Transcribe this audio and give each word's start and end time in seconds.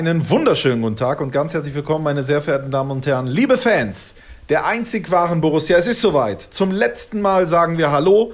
Einen 0.00 0.30
wunderschönen 0.30 0.80
guten 0.80 0.96
Tag 0.96 1.20
und 1.20 1.30
ganz 1.30 1.52
herzlich 1.52 1.74
willkommen, 1.74 2.02
meine 2.04 2.22
sehr 2.22 2.40
verehrten 2.40 2.70
Damen 2.70 2.90
und 2.90 3.04
Herren, 3.04 3.26
liebe 3.26 3.58
Fans 3.58 4.14
der 4.48 4.64
einzig 4.64 5.10
wahren 5.10 5.42
Borussia. 5.42 5.76
Es 5.76 5.86
ist 5.86 6.00
soweit. 6.00 6.40
Zum 6.40 6.70
letzten 6.70 7.20
Mal 7.20 7.46
sagen 7.46 7.76
wir 7.76 7.90
Hallo 7.90 8.32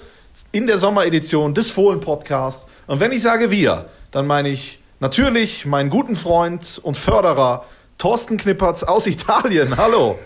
in 0.53 0.69
der 0.69 0.79
Sommeredition 0.79 1.55
des 1.55 1.73
Fohlen 1.73 1.99
Podcasts. 1.99 2.69
Und 2.87 3.01
wenn 3.01 3.11
ich 3.11 3.21
sage 3.21 3.51
wir, 3.51 3.87
dann 4.13 4.29
meine 4.29 4.49
ich 4.49 4.79
natürlich 5.01 5.67
meinen 5.67 5.91
guten 5.91 6.15
Freund 6.15 6.81
und 6.85 6.97
Förderer 6.97 7.65
Thorsten 7.99 8.37
Knippertz 8.37 8.85
aus 8.85 9.07
Italien. 9.09 9.77
Hallo. 9.77 10.21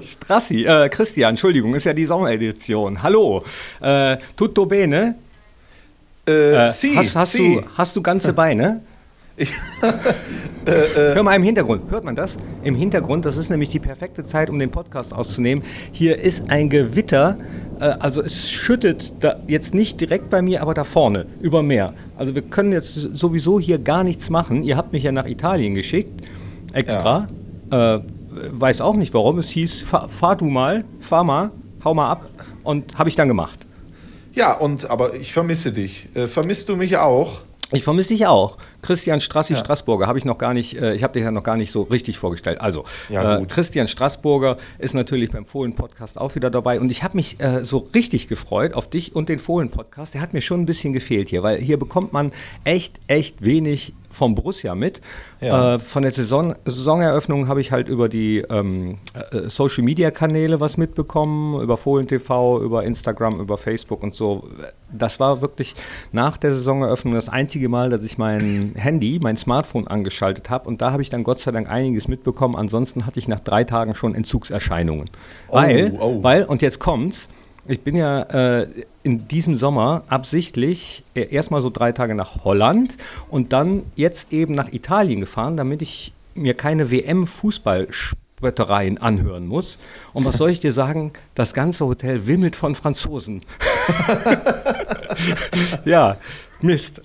Strassi, 0.00 0.64
äh, 0.64 0.88
Christian, 0.88 1.32
Entschuldigung, 1.32 1.74
ist 1.74 1.84
ja 1.84 1.92
die 1.92 2.06
Sommeredition. 2.06 3.02
Hallo. 3.02 3.44
Äh, 3.82 4.16
tutto 4.34 4.64
bene? 4.64 5.16
Äh, 6.26 6.54
äh, 6.54 6.68
si, 6.70 6.96
hast, 6.96 7.16
hast, 7.16 7.32
si. 7.32 7.56
Du, 7.56 7.68
hast 7.76 7.94
du 7.94 8.00
ganze 8.00 8.32
Beine? 8.32 8.80
Ich, 9.36 9.52
äh, 10.66 10.70
äh, 10.70 11.14
Hör 11.14 11.22
mal 11.22 11.34
im 11.34 11.42
Hintergrund, 11.42 11.90
hört 11.90 12.04
man 12.04 12.14
das? 12.16 12.36
Im 12.62 12.74
Hintergrund, 12.74 13.24
das 13.24 13.36
ist 13.36 13.48
nämlich 13.50 13.70
die 13.70 13.78
perfekte 13.78 14.24
Zeit, 14.24 14.50
um 14.50 14.58
den 14.58 14.70
Podcast 14.70 15.14
auszunehmen. 15.14 15.64
Hier 15.92 16.18
ist 16.18 16.50
ein 16.50 16.68
Gewitter, 16.68 17.38
äh, 17.80 17.84
also 17.84 18.22
es 18.22 18.50
schüttet 18.50 19.12
jetzt 19.46 19.74
nicht 19.74 20.00
direkt 20.00 20.30
bei 20.30 20.42
mir, 20.42 20.62
aber 20.62 20.74
da 20.74 20.84
vorne, 20.84 21.26
über 21.40 21.62
Meer. 21.62 21.94
Also 22.16 22.34
wir 22.34 22.42
können 22.42 22.72
jetzt 22.72 22.92
sowieso 22.94 23.58
hier 23.58 23.78
gar 23.78 24.04
nichts 24.04 24.30
machen. 24.30 24.62
Ihr 24.64 24.76
habt 24.76 24.92
mich 24.92 25.04
ja 25.04 25.12
nach 25.12 25.26
Italien 25.26 25.74
geschickt, 25.74 26.22
extra. 26.72 27.28
Ja. 27.70 27.96
Äh, 27.96 28.00
weiß 28.50 28.80
auch 28.80 28.96
nicht 28.96 29.14
warum. 29.14 29.38
Es 29.38 29.48
hieß, 29.50 29.82
fahr, 29.82 30.08
fahr 30.08 30.36
du 30.36 30.46
mal, 30.46 30.84
fahr 31.00 31.24
mal, 31.24 31.50
hau 31.84 31.94
mal 31.94 32.10
ab. 32.10 32.28
Und 32.62 32.98
habe 32.98 33.08
ich 33.08 33.16
dann 33.16 33.28
gemacht. 33.28 33.58
Ja, 34.34 34.52
und 34.52 34.90
aber 34.90 35.14
ich 35.14 35.32
vermisse 35.32 35.72
dich. 35.72 36.08
Vermisst 36.28 36.68
du 36.68 36.76
mich 36.76 36.98
auch? 36.98 37.42
Ich 37.72 37.84
vermisse 37.84 38.08
dich 38.08 38.26
auch. 38.26 38.58
Christian 38.82 39.20
Strassi 39.20 39.54
ja. 39.54 39.58
Straßburger 39.58 40.06
habe 40.06 40.18
ich 40.18 40.24
noch 40.24 40.38
gar 40.38 40.54
nicht, 40.54 40.80
äh, 40.80 40.94
ich 40.94 41.02
habe 41.02 41.14
dich 41.14 41.22
ja 41.22 41.30
noch 41.30 41.42
gar 41.42 41.56
nicht 41.56 41.72
so 41.72 41.82
richtig 41.82 42.18
vorgestellt. 42.18 42.60
Also, 42.60 42.84
ja, 43.08 43.38
äh, 43.38 43.46
Christian 43.46 43.86
Straßburger 43.86 44.56
ist 44.78 44.94
natürlich 44.94 45.30
beim 45.30 45.46
Fohlen-Podcast 45.46 46.18
auch 46.18 46.34
wieder 46.34 46.50
dabei 46.50 46.80
und 46.80 46.90
ich 46.90 47.02
habe 47.02 47.16
mich 47.16 47.40
äh, 47.40 47.64
so 47.64 47.88
richtig 47.94 48.28
gefreut 48.28 48.74
auf 48.74 48.88
dich 48.88 49.14
und 49.14 49.28
den 49.28 49.38
Fohlen-Podcast. 49.38 50.14
Der 50.14 50.20
hat 50.20 50.32
mir 50.32 50.40
schon 50.40 50.62
ein 50.62 50.66
bisschen 50.66 50.92
gefehlt 50.92 51.28
hier, 51.28 51.42
weil 51.42 51.58
hier 51.58 51.78
bekommt 51.78 52.12
man 52.12 52.32
echt, 52.64 53.00
echt 53.06 53.42
wenig 53.42 53.94
vom 54.10 54.34
Borussia 54.34 54.74
mit. 54.74 55.00
Ja. 55.40 55.76
Äh, 55.76 55.78
von 55.78 56.02
der 56.02 56.12
Saison, 56.12 56.54
Saisoneröffnung 56.64 57.48
habe 57.48 57.60
ich 57.60 57.72
halt 57.72 57.88
über 57.88 58.08
die 58.08 58.38
ähm, 58.50 58.98
äh, 59.14 59.48
Social 59.48 59.84
Media 59.84 60.10
Kanäle 60.10 60.60
was 60.60 60.76
mitbekommen, 60.76 61.60
über 61.62 61.76
Fohlen 61.76 62.08
TV, 62.08 62.60
über 62.60 62.84
Instagram, 62.84 63.40
über 63.40 63.56
Facebook 63.56 64.02
und 64.02 64.14
so. 64.14 64.48
Das 64.92 65.20
war 65.20 65.40
wirklich 65.40 65.74
nach 66.12 66.36
der 66.36 66.54
Saisoneröffnung 66.54 67.14
das 67.14 67.28
einzige 67.28 67.68
Mal, 67.68 67.90
dass 67.90 68.02
ich 68.02 68.18
mein 68.74 68.82
Handy, 68.82 69.18
mein 69.20 69.36
Smartphone 69.36 69.86
angeschaltet 69.86 70.50
habe 70.50 70.68
und 70.68 70.82
da 70.82 70.90
habe 70.92 71.02
ich 71.02 71.10
dann 71.10 71.24
Gott 71.24 71.40
sei 71.40 71.50
Dank 71.52 71.68
einiges 71.68 72.08
mitbekommen. 72.08 72.56
Ansonsten 72.56 73.06
hatte 73.06 73.18
ich 73.18 73.28
nach 73.28 73.40
drei 73.40 73.64
Tagen 73.64 73.94
schon 73.94 74.14
Entzugserscheinungen. 74.14 75.10
Oh, 75.48 75.56
weil, 75.56 75.96
oh. 75.98 76.22
weil, 76.22 76.44
und 76.44 76.62
jetzt 76.62 76.78
kommt's, 76.78 77.28
ich 77.66 77.80
bin 77.80 77.96
ja 77.96 78.22
äh, 78.22 78.68
in 79.02 79.28
diesem 79.28 79.54
Sommer 79.54 80.04
absichtlich 80.08 81.04
äh, 81.14 81.32
erstmal 81.32 81.62
so 81.62 81.70
drei 81.70 81.92
Tage 81.92 82.14
nach 82.14 82.44
Holland 82.44 82.96
und 83.28 83.52
dann 83.52 83.84
jetzt 83.96 84.32
eben 84.32 84.54
nach 84.54 84.72
Italien 84.72 85.20
gefahren, 85.20 85.56
damit 85.56 85.82
ich 85.82 86.12
mir 86.34 86.54
keine 86.54 86.90
WM-Fußballspöttereien 86.90 88.98
anhören 88.98 89.46
muss. 89.46 89.78
Und 90.12 90.24
was 90.24 90.38
soll 90.38 90.50
ich 90.50 90.58
dir 90.60 90.72
sagen? 90.72 91.12
Das 91.34 91.54
ganze 91.54 91.86
Hotel 91.86 92.26
wimmelt 92.26 92.56
von 92.56 92.74
Franzosen. 92.74 93.42
ja, 95.84 96.16
Mist. 96.60 97.02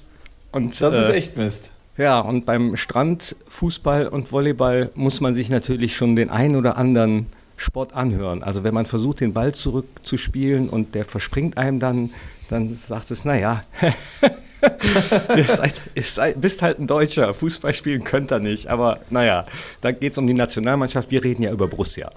Und, 0.56 0.80
das 0.80 0.96
ist 0.98 1.10
äh, 1.10 1.18
echt 1.18 1.36
Mist. 1.36 1.72
Ja, 1.98 2.22
und 2.22 2.46
beim 2.46 2.78
Strand, 2.78 3.36
Fußball 3.50 4.08
und 4.08 4.32
Volleyball 4.32 4.90
muss 4.96 5.20
man 5.20 5.36
sich 5.36 5.50
natürlich 5.50 5.98
schon 5.98 6.16
den 6.16 6.30
einen 6.30 6.56
oder 6.56 6.78
anderen 6.78 7.26
Sport 7.58 7.94
anhören. 7.94 8.42
Also 8.42 8.64
wenn 8.64 8.74
man 8.74 8.86
versucht, 8.86 9.20
den 9.20 9.34
Ball 9.34 9.54
zurückzuspielen 9.54 10.70
und 10.70 10.96
der 10.96 11.04
verspringt 11.04 11.58
einem 11.58 11.80
dann, 11.80 12.12
dann 12.50 12.74
sagt 12.74 13.12
es, 13.12 13.26
naja, 13.26 13.64
ihr, 15.36 15.44
seid, 15.44 15.82
ihr 15.94 16.04
seid, 16.04 16.40
bist 16.40 16.62
halt 16.62 16.80
ein 16.80 16.88
Deutscher, 16.88 17.34
Fußball 17.34 17.74
spielen 17.74 18.06
könnt 18.06 18.32
ihr 18.32 18.40
nicht. 18.40 18.68
Aber 18.68 19.02
naja, 19.10 19.46
da 19.82 19.92
geht 19.92 20.14
es 20.14 20.18
um 20.18 20.26
die 20.26 20.34
Nationalmannschaft, 20.34 21.12
wir 21.12 21.22
reden 21.22 21.44
ja 21.44 21.52
über 21.52 21.68
Borussia. 21.68 22.12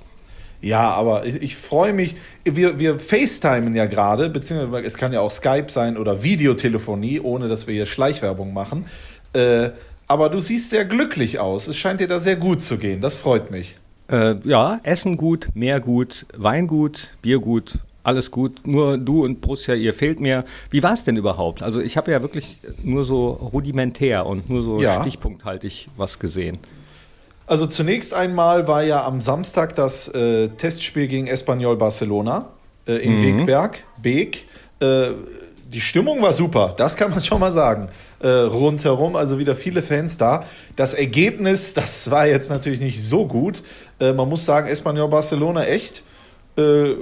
Ja, 0.61 0.91
aber 0.91 1.25
ich, 1.25 1.37
ich 1.43 1.57
freue 1.57 1.93
mich. 1.93 2.17
Wir, 2.45 2.79
wir 2.79 2.99
FaceTimen 2.99 3.77
ja 3.77 3.87
gerade, 3.87 4.29
beziehungsweise 4.29 4.85
es 4.85 4.97
kann 4.97 5.13
ja 5.13 5.21
auch 5.21 5.31
Skype 5.31 5.67
sein 5.69 5.97
oder 5.97 6.23
Videotelefonie, 6.23 7.21
ohne 7.21 7.49
dass 7.49 7.67
wir 7.67 7.75
hier 7.75 7.87
Schleichwerbung 7.87 8.53
machen. 8.53 8.87
Äh, 9.33 9.71
aber 10.09 10.31
du 10.31 10.41
siehst 10.41 10.71
sehr 10.71 10.85
glücklich 10.85 11.39
aus. 11.39 11.69
Es 11.69 11.77
scheint 11.77 12.01
dir 12.01 12.09
da 12.09 12.19
sehr 12.19 12.37
gut 12.37 12.63
zu 12.63 12.79
gehen. 12.79 13.01
Das 13.01 13.17
freut 13.17 13.51
mich. 13.51 13.77
Äh, 14.11 14.37
ja, 14.45 14.81
Essen 14.83 15.17
gut, 15.17 15.51
Meer 15.55 15.81
gut, 15.81 16.27
Wein 16.35 16.67
gut, 16.67 17.09
Bier 17.21 17.39
gut, 17.39 17.75
alles 18.03 18.31
gut. 18.31 18.67
Nur 18.67 18.97
du 18.97 19.25
und 19.25 19.43
Borussia, 19.43 19.75
ihr 19.75 19.93
fehlt 19.93 20.19
mir. 20.19 20.45
Wie 20.71 20.83
war 20.83 20.95
es 20.95 21.05
denn 21.05 21.17
überhaupt? 21.17 21.63
Also 21.63 21.81
ich 21.81 21.97
habe 21.99 22.11
ja 22.11 22.23
wirklich 22.23 22.59
nur 22.83 23.05
so 23.05 23.29
rudimentär 23.29 24.25
und 24.25 24.49
nur 24.49 24.63
so 24.63 24.81
ja. 24.81 25.03
stichpunkthaltig 25.03 25.89
was 25.97 26.19
gesehen. 26.19 26.59
Also 27.49 27.67
zunächst 27.67 28.13
einmal 28.13 28.69
war 28.69 28.83
ja 28.83 29.07
am 29.07 29.23
Samstag 29.23 29.75
das 29.75 30.09
äh, 30.09 30.49
Testspiel 30.49 31.09
gegen 31.09 31.27
Espanyol 31.27 31.77
Barcelona 31.77 32.51
äh, 32.87 32.97
in 32.97 33.19
mhm. 33.19 33.39
Wegberg, 33.39 33.85
Beek. 34.03 34.47
Äh, 34.81 35.13
die 35.67 35.81
Stimmung 35.81 36.21
war 36.21 36.33
super, 36.33 36.75
das 36.77 36.95
kann 36.95 37.11
man 37.11 37.23
schon 37.23 37.41
mal 37.41 37.53
sagen. 37.53 37.89
Äh, 38.21 38.29
rundherum, 38.29 39.17
also 39.17 39.39
wieder 39.39 39.57
viele 39.57 39.83
Fans 39.83 40.19
da. 40.19 40.45
Das 40.77 40.93
Ergebnis, 40.93 41.73
das 41.73 42.11
war 42.11 42.27
jetzt 42.27 42.51
natürlich 42.51 42.81
nicht 42.81 43.03
so 43.03 43.27
gut. 43.27 43.63
Äh, 43.99 44.13
man 44.13 44.29
muss 44.29 44.45
sagen, 44.45 44.69
Espanyol 44.69 45.09
Barcelona 45.09 45.65
echt 45.65 46.03
äh, 46.59 46.97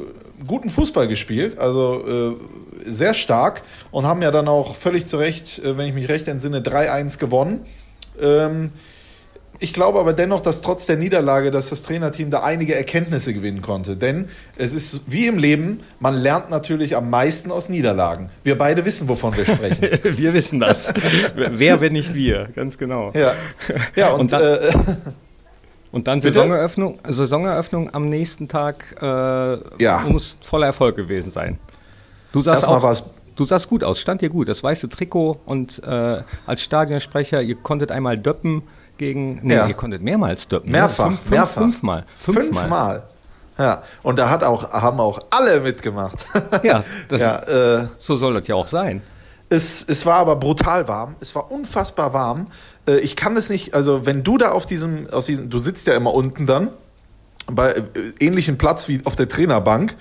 guten 0.46 0.68
Fußball 0.68 1.08
gespielt, 1.08 1.58
also 1.58 2.36
sehr 2.84 3.14
stark 3.14 3.62
und 3.90 4.04
haben 4.04 4.20
ja 4.20 4.30
dann 4.30 4.48
auch 4.48 4.76
völlig 4.76 5.06
zu 5.06 5.16
Recht, 5.16 5.62
wenn 5.64 5.88
ich 5.88 5.94
mich 5.94 6.10
recht 6.10 6.28
entsinne, 6.28 6.60
3-1 6.60 7.18
gewonnen. 7.18 7.64
Ähm, 8.20 8.70
ich 9.58 9.72
glaube 9.72 9.98
aber 9.98 10.12
dennoch, 10.12 10.40
dass 10.40 10.60
trotz 10.60 10.86
der 10.86 10.96
Niederlage, 10.96 11.50
dass 11.50 11.70
das 11.70 11.82
Trainerteam 11.82 12.30
da 12.30 12.42
einige 12.42 12.74
Erkenntnisse 12.74 13.32
gewinnen 13.32 13.62
konnte. 13.62 13.96
Denn 13.96 14.28
es 14.56 14.72
ist 14.72 15.02
wie 15.06 15.26
im 15.26 15.38
Leben, 15.38 15.80
man 16.00 16.14
lernt 16.14 16.50
natürlich 16.50 16.96
am 16.96 17.10
meisten 17.10 17.50
aus 17.50 17.68
Niederlagen. 17.68 18.30
Wir 18.42 18.58
beide 18.58 18.84
wissen, 18.84 19.08
wovon 19.08 19.36
wir 19.36 19.44
sprechen. 19.44 19.82
wir 20.18 20.34
wissen 20.34 20.60
das. 20.60 20.92
Wer, 21.34 21.80
wenn 21.80 21.92
nicht 21.92 22.14
wir, 22.14 22.48
ganz 22.54 22.78
genau. 22.78 23.12
Ja, 23.14 23.32
ja 23.94 24.10
und, 24.10 24.20
und 24.20 24.32
dann, 24.32 24.42
äh, 24.42 24.72
und 25.92 26.06
dann 26.06 26.20
Saisoneröffnung, 26.20 26.98
Saisoneröffnung 27.08 27.94
am 27.94 28.08
nächsten 28.08 28.48
Tag 28.48 28.96
äh, 29.00 29.82
ja. 29.82 30.04
muss 30.08 30.36
voller 30.42 30.66
Erfolg 30.66 30.96
gewesen 30.96 31.32
sein. 31.32 31.58
Du 32.32 32.40
sahst 32.40 32.66
auch, 32.66 32.82
Du 33.36 33.44
sahst 33.44 33.68
gut 33.68 33.84
aus, 33.84 34.00
stand 34.00 34.22
dir 34.22 34.30
gut, 34.30 34.48
das 34.48 34.62
weiße 34.62 34.88
Trikot 34.88 35.38
und 35.44 35.82
äh, 35.84 36.22
als 36.46 36.62
Stadionsprecher, 36.62 37.42
ihr 37.42 37.56
konntet 37.56 37.92
einmal 37.92 38.16
döppen, 38.16 38.62
gegen. 38.98 39.40
Nee, 39.42 39.54
ja. 39.54 39.66
ihr 39.66 39.74
konntet 39.74 40.02
mehrmals 40.02 40.48
döppen. 40.48 40.70
Ne? 40.70 40.78
Mehrfach, 40.78 41.06
fünf, 41.06 41.20
fünf, 41.20 41.30
mehrfach. 41.30 41.62
Fünfmal. 41.62 42.04
Fünfmal. 42.16 42.44
fünfmal. 42.44 43.02
Ja, 43.58 43.82
und 44.02 44.18
da 44.18 44.28
hat 44.28 44.44
auch, 44.44 44.72
haben 44.72 45.00
auch 45.00 45.18
alle 45.30 45.60
mitgemacht. 45.60 46.18
Ja, 46.62 46.84
das, 47.08 47.20
ja 47.20 47.38
äh, 47.80 47.86
so 47.96 48.16
soll 48.16 48.34
das 48.34 48.46
ja 48.48 48.54
auch 48.54 48.68
sein. 48.68 49.02
Es, 49.48 49.84
es 49.88 50.04
war 50.04 50.16
aber 50.16 50.36
brutal 50.36 50.88
warm. 50.88 51.14
Es 51.20 51.34
war 51.34 51.50
unfassbar 51.50 52.12
warm. 52.12 52.46
Äh, 52.86 52.98
ich 52.98 53.16
kann 53.16 53.36
es 53.36 53.48
nicht, 53.48 53.74
also 53.74 54.04
wenn 54.04 54.22
du 54.22 54.36
da 54.36 54.50
auf 54.50 54.66
diesem, 54.66 55.08
auf 55.10 55.24
diesem, 55.24 55.48
du 55.48 55.58
sitzt 55.58 55.86
ja 55.86 55.94
immer 55.94 56.12
unten 56.12 56.46
dann, 56.46 56.68
bei 57.46 57.70
äh, 57.72 57.82
ähnlichem 58.20 58.58
Platz 58.58 58.88
wie 58.88 59.00
auf 59.04 59.16
der 59.16 59.28
Trainerbank, 59.28 59.96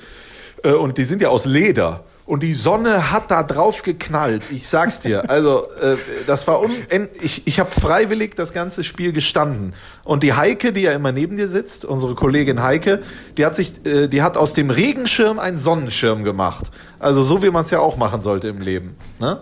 äh, 0.64 0.72
und 0.72 0.98
die 0.98 1.06
sind 1.06 1.22
ja 1.22 1.30
aus 1.30 1.46
Leder. 1.46 2.04
Und 2.26 2.42
die 2.42 2.56
Sonne 2.56 3.12
hat 3.12 3.30
da 3.30 3.44
drauf 3.44 3.84
geknallt. 3.84 4.44
Ich 4.50 4.68
sag's 4.68 5.00
dir. 5.00 5.30
Also, 5.30 5.68
äh, 5.80 5.98
das 6.26 6.48
war 6.48 6.60
unendlich. 6.60 7.24
Ich, 7.24 7.42
ich 7.46 7.60
habe 7.60 7.70
freiwillig 7.70 8.36
das 8.36 8.52
ganze 8.52 8.84
Spiel 8.84 9.12
gestanden. 9.12 9.74
Und 10.04 10.24
die 10.24 10.34
Heike, 10.34 10.74
die 10.74 10.82
ja 10.82 10.94
immer 10.94 11.12
neben 11.12 11.38
dir 11.38 11.48
sitzt, 11.48 11.86
unsere 11.86 12.16
Kollegin 12.16 12.64
Heike, 12.64 13.04
die 13.38 13.46
hat 13.46 13.56
sich, 13.56 13.86
äh, 13.86 14.08
die 14.08 14.24
hat 14.24 14.38
aus 14.38 14.54
dem 14.54 14.72
Regenschirm 14.72 15.38
einen 15.38 15.60
Sonnenschirm 15.60 16.24
gemacht. 16.24 16.72
Also 16.98 17.24
so 17.24 17.44
wie 17.44 17.52
man 17.52 17.64
es 17.64 17.70
ja 17.70 17.80
auch 17.80 17.96
machen 17.96 18.22
sollte 18.22 18.48
im 18.48 18.60
Leben. 18.60 18.96
Ne? 19.20 19.42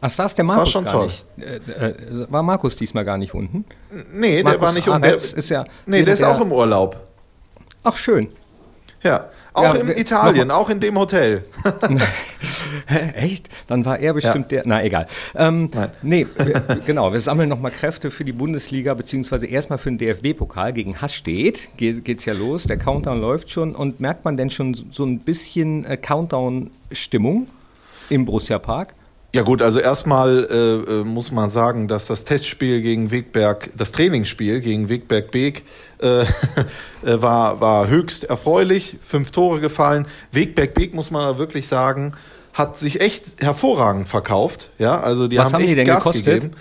Ach, 0.00 0.10
saß 0.10 0.34
der 0.34 0.46
Markus 0.46 0.74
war 0.74 0.82
schon 0.82 0.86
toll. 0.86 1.06
Nicht, 1.06 1.68
äh, 1.68 1.88
äh, 1.90 2.26
war 2.30 2.42
Markus 2.42 2.76
diesmal 2.76 3.04
gar 3.04 3.18
nicht 3.18 3.34
unten? 3.34 3.66
Nee, 4.10 4.42
Markus 4.42 4.58
der 4.58 4.66
war 4.66 4.72
nicht 4.72 4.88
unten. 4.88 5.02
Der 5.02 5.16
ist 5.16 5.48
ja. 5.50 5.64
Nee, 5.84 6.02
der 6.02 6.14
ist 6.14 6.24
auch 6.24 6.40
im 6.40 6.50
Urlaub. 6.50 6.98
Ach 7.84 7.96
schön. 7.96 8.28
Ja. 9.02 9.28
Auch 9.54 9.74
ja, 9.74 9.80
in 9.80 9.88
Italien, 9.88 10.50
auch 10.50 10.70
in 10.70 10.80
dem 10.80 10.98
Hotel. 10.98 11.44
Echt? 13.14 13.50
Dann 13.66 13.84
war 13.84 13.98
er 13.98 14.14
bestimmt 14.14 14.50
ja. 14.50 14.58
der. 14.58 14.62
Na, 14.66 14.82
egal. 14.82 15.06
Ähm, 15.34 15.68
Nein. 15.74 15.90
Nee, 16.00 16.26
wir, 16.36 16.62
genau. 16.86 17.12
Wir 17.12 17.20
sammeln 17.20 17.50
nochmal 17.50 17.70
Kräfte 17.70 18.10
für 18.10 18.24
die 18.24 18.32
Bundesliga, 18.32 18.94
beziehungsweise 18.94 19.46
erstmal 19.46 19.78
für 19.78 19.90
den 19.90 19.98
DFB-Pokal. 19.98 20.72
Gegen 20.72 21.00
Hass 21.02 21.14
steht. 21.14 21.76
Ge 21.76 22.00
geht's 22.00 22.24
ja 22.24 22.32
los. 22.32 22.64
Der 22.64 22.78
Countdown 22.78 23.20
läuft 23.20 23.50
schon. 23.50 23.74
Und 23.74 24.00
merkt 24.00 24.24
man 24.24 24.38
denn 24.38 24.48
schon 24.48 24.74
so 24.90 25.04
ein 25.04 25.18
bisschen 25.18 25.84
äh, 25.84 25.98
Countdown-Stimmung 25.98 27.46
im 28.08 28.24
Borussia 28.24 28.58
Park? 28.58 28.94
Ja 29.34 29.40
gut, 29.42 29.62
also 29.62 29.80
erstmal 29.80 30.46
äh, 30.50 31.00
äh, 31.00 31.04
muss 31.04 31.32
man 31.32 31.48
sagen, 31.48 31.88
dass 31.88 32.06
das 32.06 32.24
Testspiel 32.24 32.82
gegen 32.82 33.10
Wegberg, 33.10 33.70
das 33.74 33.90
Trainingsspiel 33.92 34.60
gegen 34.60 34.90
Wegberg 34.90 35.30
Beek 35.30 35.64
äh, 36.00 36.24
war, 37.02 37.58
war 37.62 37.88
höchst 37.88 38.24
erfreulich. 38.24 38.98
Fünf 39.00 39.30
Tore 39.30 39.60
gefallen. 39.60 40.06
Wegberg 40.32 40.74
Beek 40.74 40.92
muss 40.92 41.10
man 41.10 41.38
wirklich 41.38 41.66
sagen, 41.66 42.12
hat 42.52 42.76
sich 42.76 43.00
echt 43.00 43.42
hervorragend 43.42 44.06
verkauft. 44.06 44.68
Ja, 44.78 45.00
also 45.00 45.28
die 45.28 45.38
Was 45.38 45.46
haben, 45.46 45.54
haben 45.54 45.60
echt 45.62 45.70
die 45.70 45.76
denn 45.76 45.86
Gas 45.86 46.04
gekostet? 46.04 46.34
gegeben. 46.34 46.56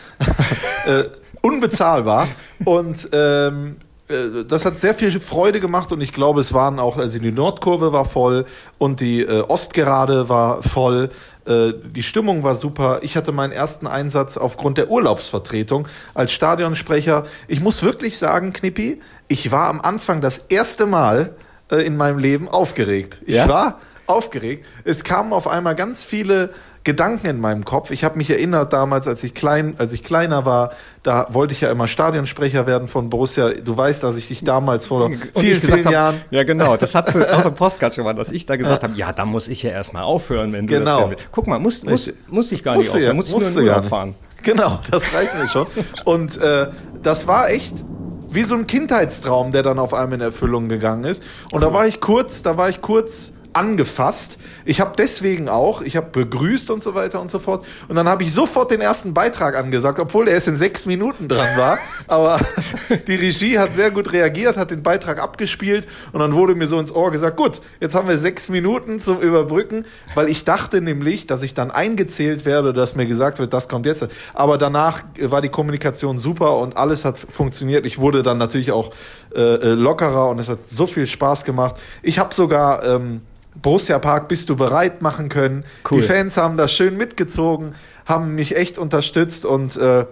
äh, 0.85 1.03
unbezahlbar. 1.41 2.29
Und 2.63 3.09
ähm, 3.11 3.75
äh, 4.11 4.45
das 4.47 4.65
hat 4.65 4.79
sehr 4.79 4.93
viel 4.93 5.11
Freude 5.19 5.59
gemacht 5.59 5.91
und 5.91 6.01
ich 6.01 6.13
glaube, 6.13 6.39
es 6.39 6.53
waren 6.53 6.79
auch, 6.79 6.97
also 6.97 7.19
die 7.19 7.31
Nordkurve 7.31 7.93
war 7.93 8.05
voll 8.05 8.45
und 8.77 8.99
die 8.99 9.21
äh, 9.21 9.41
Ostgerade 9.41 10.29
war 10.29 10.61
voll. 10.63 11.09
Äh, 11.45 11.73
die 11.83 12.03
Stimmung 12.03 12.43
war 12.43 12.55
super. 12.55 12.99
Ich 13.01 13.17
hatte 13.17 13.31
meinen 13.31 13.51
ersten 13.51 13.87
Einsatz 13.87 14.37
aufgrund 14.37 14.77
der 14.77 14.89
Urlaubsvertretung 14.89 15.87
als 16.13 16.31
Stadionsprecher. 16.31 17.25
Ich 17.47 17.59
muss 17.61 17.83
wirklich 17.83 18.17
sagen, 18.17 18.53
Knippi, 18.53 19.01
ich 19.27 19.51
war 19.51 19.67
am 19.67 19.81
Anfang 19.81 20.21
das 20.21 20.39
erste 20.49 20.85
Mal 20.85 21.35
äh, 21.71 21.77
in 21.85 21.97
meinem 21.97 22.19
Leben 22.19 22.47
aufgeregt. 22.47 23.19
Ich 23.25 23.35
Ja? 23.35 23.47
war 23.47 23.79
aufgeregt. 24.07 24.65
Es 24.83 25.03
kamen 25.03 25.33
auf 25.33 25.47
einmal 25.47 25.75
ganz 25.75 26.03
viele 26.03 26.53
Gedanken 26.83 27.27
in 27.27 27.39
meinem 27.39 27.63
Kopf. 27.63 27.91
Ich 27.91 28.03
habe 28.03 28.17
mich 28.17 28.29
erinnert 28.31 28.73
damals, 28.73 29.07
als 29.07 29.23
ich 29.23 29.35
klein, 29.35 29.75
als 29.77 29.93
ich 29.93 30.03
kleiner 30.03 30.45
war, 30.45 30.69
da 31.03 31.27
wollte 31.29 31.53
ich 31.53 31.61
ja 31.61 31.69
immer 31.71 31.87
Stadionsprecher 31.87 32.65
werden 32.65 32.87
von 32.87 33.09
Borussia. 33.09 33.49
Du 33.49 33.77
weißt, 33.77 34.01
dass 34.01 34.17
ich 34.17 34.27
dich 34.27 34.43
damals 34.43 34.87
vor 34.87 35.05
Und 35.05 35.17
vielen, 35.35 35.61
vielen 35.61 35.85
hab, 35.85 35.91
Jahren 35.93 36.21
Ja, 36.31 36.43
genau. 36.43 36.77
Das 36.77 36.95
hat 36.95 37.15
auch 37.33 37.45
im 37.45 37.53
Postcard 37.53 37.93
schon 37.93 38.03
mal, 38.03 38.13
dass 38.13 38.31
ich 38.31 38.47
da 38.47 38.55
gesagt 38.55 38.83
habe, 38.83 38.93
ja, 38.95 39.13
da 39.13 39.25
muss 39.25 39.47
ich 39.47 39.61
ja 39.61 39.69
erstmal 39.69 40.03
aufhören, 40.03 40.53
wenn 40.53 40.65
du 40.65 40.73
Genau. 40.73 41.01
das 41.01 41.09
willst. 41.11 41.23
Guck 41.31 41.47
mal, 41.47 41.59
muss, 41.59 41.83
muss, 41.83 42.11
muss 42.27 42.51
ich 42.51 42.63
gar 42.63 42.75
nicht 42.75 42.85
Musste 42.85 42.97
ja, 42.99 43.11
aufhören, 43.11 43.17
muss 43.17 43.27
ich 43.29 43.37
nur 43.37 43.63
in 43.63 43.69
Urlaub 43.69 43.85
fahren. 43.85 44.15
Genau, 44.43 44.79
das 44.89 45.13
reicht 45.13 45.35
mir 45.35 45.47
schon. 45.47 45.67
Und 46.05 46.37
äh, 46.37 46.67
das 47.03 47.27
war 47.27 47.49
echt 47.49 47.83
wie 48.31 48.43
so 48.43 48.55
ein 48.55 48.65
Kindheitstraum, 48.65 49.51
der 49.51 49.61
dann 49.61 49.77
auf 49.77 49.93
einmal 49.93 50.15
in 50.15 50.21
Erfüllung 50.21 50.67
gegangen 50.69 51.03
ist. 51.03 51.21
Und 51.51 51.61
da 51.61 51.73
war 51.73 51.85
ich 51.85 51.99
kurz, 51.99 52.41
da 52.43 52.57
war 52.57 52.69
ich 52.69 52.81
kurz 52.81 53.33
angefasst. 53.53 54.37
Ich 54.65 54.79
habe 54.79 54.93
deswegen 54.97 55.49
auch, 55.49 55.81
ich 55.81 55.97
habe 55.97 56.07
begrüßt 56.11 56.71
und 56.71 56.81
so 56.81 56.95
weiter 56.95 57.19
und 57.19 57.29
so 57.29 57.39
fort. 57.39 57.65
Und 57.87 57.95
dann 57.95 58.07
habe 58.07 58.23
ich 58.23 58.33
sofort 58.33 58.71
den 58.71 58.81
ersten 58.81 59.13
Beitrag 59.13 59.55
angesagt, 59.55 59.99
obwohl 59.99 60.27
er 60.27 60.35
erst 60.35 60.47
in 60.47 60.57
sechs 60.57 60.85
Minuten 60.85 61.27
dran 61.27 61.57
war. 61.57 61.77
Aber 62.07 62.39
die 63.07 63.15
Regie 63.15 63.59
hat 63.59 63.75
sehr 63.75 63.91
gut 63.91 64.13
reagiert, 64.13 64.57
hat 64.57 64.71
den 64.71 64.83
Beitrag 64.83 65.21
abgespielt 65.21 65.87
und 66.11 66.19
dann 66.19 66.33
wurde 66.33 66.55
mir 66.55 66.67
so 66.67 66.79
ins 66.79 66.91
Ohr 66.91 67.11
gesagt, 67.11 67.37
gut, 67.37 67.61
jetzt 67.79 67.95
haben 67.95 68.07
wir 68.07 68.17
sechs 68.17 68.49
Minuten 68.49 68.99
zum 68.99 69.19
Überbrücken, 69.19 69.85
weil 70.15 70.29
ich 70.29 70.43
dachte 70.43 70.81
nämlich, 70.81 71.27
dass 71.27 71.43
ich 71.43 71.53
dann 71.53 71.71
eingezählt 71.71 72.45
werde, 72.45 72.73
dass 72.73 72.95
mir 72.95 73.05
gesagt 73.05 73.39
wird, 73.39 73.53
das 73.53 73.67
kommt 73.67 73.85
jetzt. 73.85 74.07
Aber 74.33 74.57
danach 74.57 75.03
war 75.19 75.41
die 75.41 75.49
Kommunikation 75.49 76.19
super 76.19 76.57
und 76.57 76.77
alles 76.77 77.05
hat 77.05 77.17
funktioniert. 77.17 77.85
Ich 77.85 77.99
wurde 77.99 78.23
dann 78.23 78.37
natürlich 78.37 78.71
auch 78.71 78.91
äh, 79.35 79.39
äh, 79.39 79.73
lockerer 79.73 80.29
und 80.29 80.39
es 80.39 80.49
hat 80.49 80.67
so 80.69 80.87
viel 80.87 81.05
Spaß 81.07 81.45
gemacht. 81.45 81.75
Ich 82.03 82.19
habe 82.19 82.33
sogar 82.33 82.83
ähm, 82.85 83.21
Borussia 83.61 83.99
Park 83.99 84.27
Bist 84.27 84.49
du 84.49 84.55
bereit 84.55 85.01
machen 85.01 85.29
können. 85.29 85.63
Cool. 85.89 86.01
Die 86.01 86.07
Fans 86.07 86.37
haben 86.37 86.57
das 86.57 86.71
schön 86.73 86.97
mitgezogen, 86.97 87.75
haben 88.05 88.35
mich 88.35 88.55
echt 88.55 88.77
unterstützt 88.77 89.45
und 89.45 89.75
äh, 89.77 90.05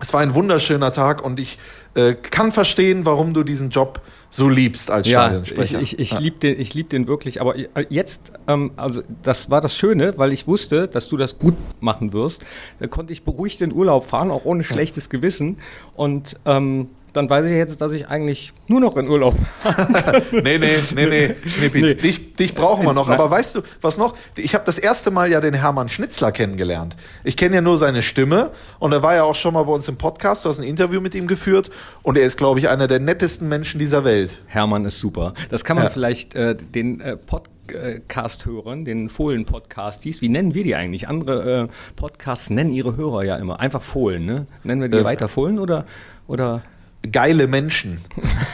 es 0.00 0.12
war 0.12 0.20
ein 0.20 0.34
wunderschöner 0.34 0.92
Tag 0.92 1.24
und 1.24 1.40
ich 1.40 1.58
äh, 1.94 2.14
kann 2.14 2.52
verstehen, 2.52 3.04
warum 3.04 3.34
du 3.34 3.42
diesen 3.42 3.70
Job 3.70 4.00
so 4.30 4.48
liebst 4.48 4.90
als 4.90 5.08
Ja, 5.08 5.22
ich, 5.22 5.48
Stadionsprecher. 5.48 5.80
ich, 5.80 5.98
ich 5.98 6.10
Ja. 6.12 6.18
liebe 6.20 6.38
den, 6.38 6.60
ich 6.60 6.74
lieb 6.74 6.90
den 6.90 7.08
wirklich. 7.08 7.40
Aber 7.40 7.56
äh, 7.56 7.66
jetzt, 7.88 8.32
ähm, 8.46 8.70
also 8.76 9.02
das 9.22 9.50
war 9.50 9.60
das 9.60 9.74
Schöne, 9.76 10.14
weil 10.16 10.32
ich 10.32 10.46
wusste, 10.46 10.86
dass 10.86 11.08
du 11.08 11.16
das 11.16 11.38
gut 11.38 11.56
machen 11.80 12.12
wirst. 12.12 12.44
Da 12.78 12.86
konnte 12.86 13.12
ich 13.12 13.24
beruhigt 13.24 13.60
in 13.60 13.72
Urlaub 13.72 14.08
fahren, 14.08 14.30
auch 14.30 14.44
ohne 14.44 14.62
schlechtes 14.64 15.08
Gewissen. 15.08 15.56
Und 15.96 16.36
ähm, 16.44 16.90
dann 17.12 17.28
weiß 17.30 17.46
ich 17.46 17.52
jetzt, 17.52 17.80
dass 17.80 17.92
ich 17.92 18.08
eigentlich 18.08 18.52
nur 18.66 18.80
noch 18.80 18.96
in 18.96 19.08
Urlaub 19.08 19.34
Nee, 20.32 20.58
nee, 20.58 20.68
nee, 20.94 21.06
nee, 21.06 21.34
Schnippi, 21.48 21.80
Nee. 21.82 21.94
Dich, 21.94 22.34
dich 22.34 22.54
brauchen 22.54 22.84
wir 22.86 22.92
noch. 22.92 23.08
Aber 23.08 23.30
weißt 23.30 23.56
du, 23.56 23.62
was 23.80 23.98
noch? 23.98 24.16
Ich 24.36 24.54
habe 24.54 24.64
das 24.64 24.78
erste 24.78 25.10
Mal 25.10 25.30
ja 25.30 25.40
den 25.40 25.54
Hermann 25.54 25.88
Schnitzler 25.88 26.32
kennengelernt. 26.32 26.96
Ich 27.24 27.36
kenne 27.36 27.56
ja 27.56 27.60
nur 27.60 27.78
seine 27.78 28.02
Stimme 28.02 28.50
und 28.78 28.92
er 28.92 29.02
war 29.02 29.14
ja 29.14 29.22
auch 29.24 29.34
schon 29.34 29.54
mal 29.54 29.62
bei 29.64 29.72
uns 29.72 29.88
im 29.88 29.96
Podcast. 29.96 30.44
Du 30.44 30.48
hast 30.48 30.58
ein 30.60 30.64
Interview 30.66 31.00
mit 31.00 31.14
ihm 31.14 31.26
geführt 31.26 31.70
und 32.02 32.16
er 32.18 32.24
ist, 32.24 32.36
glaube 32.36 32.60
ich, 32.60 32.68
einer 32.68 32.86
der 32.86 33.00
nettesten 33.00 33.48
Menschen 33.48 33.78
dieser 33.78 34.04
Welt. 34.04 34.38
Hermann 34.46 34.84
ist 34.84 34.98
super. 35.00 35.34
Das 35.50 35.64
kann 35.64 35.76
man 35.76 35.84
Ja. 35.86 35.90
vielleicht 35.90 36.34
äh, 36.34 36.54
den 36.56 37.00
äh, 37.00 37.16
Podcast-Hörern, 37.16 38.84
den 38.84 39.08
Fohlen-Podcasties, 39.08 40.20
wie 40.22 40.28
nennen 40.28 40.54
wir 40.54 40.64
die 40.64 40.74
eigentlich? 40.74 41.08
Andere 41.08 41.62
äh, 41.64 41.68
Podcasts 41.96 42.50
nennen 42.50 42.70
ihre 42.72 42.96
Hörer 42.96 43.24
ja 43.24 43.36
immer. 43.36 43.60
Einfach 43.60 43.82
Fohlen, 43.82 44.24
ne? 44.26 44.46
Nennen 44.64 44.80
wir 44.80 44.88
die 44.88 44.98
Äh. 44.98 45.04
weiter 45.04 45.28
Fohlen 45.28 45.58
oder, 45.58 45.84
oder? 46.26 46.62
Geile 47.10 47.46
Menschen. 47.46 48.00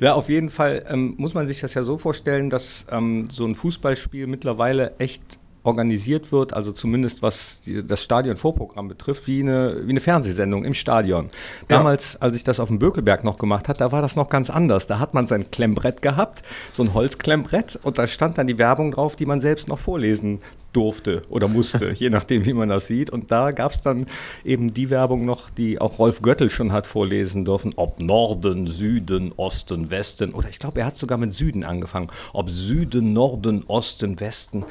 Ja, 0.00 0.14
auf 0.14 0.28
jeden 0.28 0.50
Fall 0.50 0.84
ähm, 0.88 1.14
muss 1.16 1.34
man 1.34 1.46
sich 1.46 1.60
das 1.60 1.74
ja 1.74 1.82
so 1.82 1.98
vorstellen, 1.98 2.50
dass 2.50 2.86
ähm, 2.90 3.28
so 3.30 3.46
ein 3.46 3.54
Fußballspiel 3.54 4.26
mittlerweile 4.26 4.94
echt 4.98 5.38
organisiert 5.64 6.30
wird, 6.30 6.52
also 6.52 6.72
zumindest 6.72 7.22
was 7.22 7.60
die, 7.66 7.84
das 7.84 8.02
Stadionvorprogramm 8.02 8.86
betrifft, 8.86 9.26
wie 9.26 9.40
eine, 9.40 9.80
wie 9.86 9.90
eine 9.90 10.00
Fernsehsendung 10.00 10.64
im 10.64 10.74
Stadion. 10.74 11.30
Ja. 11.68 11.78
Damals, 11.78 12.16
als 12.20 12.36
ich 12.36 12.44
das 12.44 12.60
auf 12.60 12.68
dem 12.68 12.78
Bökelberg 12.78 13.24
noch 13.24 13.38
gemacht 13.38 13.68
hat, 13.68 13.80
da 13.80 13.90
war 13.90 14.02
das 14.02 14.14
noch 14.14 14.28
ganz 14.28 14.50
anders. 14.50 14.86
Da 14.86 14.98
hat 14.98 15.14
man 15.14 15.26
sein 15.26 15.50
Klemmbrett 15.50 16.02
gehabt, 16.02 16.44
so 16.72 16.82
ein 16.82 16.94
Holzklemmbrett, 16.94 17.80
und 17.82 17.98
da 17.98 18.06
stand 18.06 18.38
dann 18.38 18.46
die 18.46 18.58
Werbung 18.58 18.92
drauf, 18.92 19.16
die 19.16 19.26
man 19.26 19.40
selbst 19.40 19.66
noch 19.68 19.78
vorlesen 19.78 20.38
durfte 20.74 21.22
oder 21.30 21.48
musste, 21.48 21.92
je 21.94 22.10
nachdem, 22.10 22.44
wie 22.44 22.52
man 22.52 22.68
das 22.68 22.86
sieht. 22.86 23.10
Und 23.10 23.30
da 23.30 23.52
gab 23.52 23.72
es 23.72 23.80
dann 23.80 24.06
eben 24.44 24.74
die 24.74 24.90
Werbung 24.90 25.24
noch, 25.24 25.50
die 25.50 25.80
auch 25.80 25.98
Rolf 25.98 26.20
Göttel 26.20 26.50
schon 26.50 26.72
hat 26.72 26.86
vorlesen 26.86 27.44
dürfen, 27.44 27.72
ob 27.76 28.00
Norden, 28.00 28.66
Süden, 28.66 29.32
Osten, 29.36 29.90
Westen, 29.90 30.32
oder 30.34 30.48
ich 30.50 30.58
glaube, 30.58 30.80
er 30.80 30.86
hat 30.86 30.96
sogar 30.96 31.18
mit 31.18 31.32
Süden 31.32 31.64
angefangen, 31.64 32.08
ob 32.32 32.50
Süden, 32.50 33.12
Norden, 33.12 33.64
Osten, 33.66 34.20
Westen. 34.20 34.64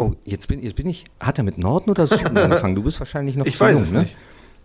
Oh, 0.00 0.14
jetzt 0.24 0.48
bin, 0.48 0.62
jetzt 0.62 0.76
bin 0.76 0.88
ich, 0.88 1.04
hat 1.20 1.36
er 1.36 1.44
mit 1.44 1.58
Norden 1.58 1.90
oder 1.90 2.06
Süden 2.06 2.38
angefangen? 2.38 2.74
Du 2.74 2.82
bist 2.82 2.98
wahrscheinlich 3.00 3.36
noch 3.36 3.44
Ich 3.44 3.60
weiß 3.60 3.72
jung, 3.74 3.82
es 3.82 3.92
ne? 3.92 4.00
nicht. 4.00 4.16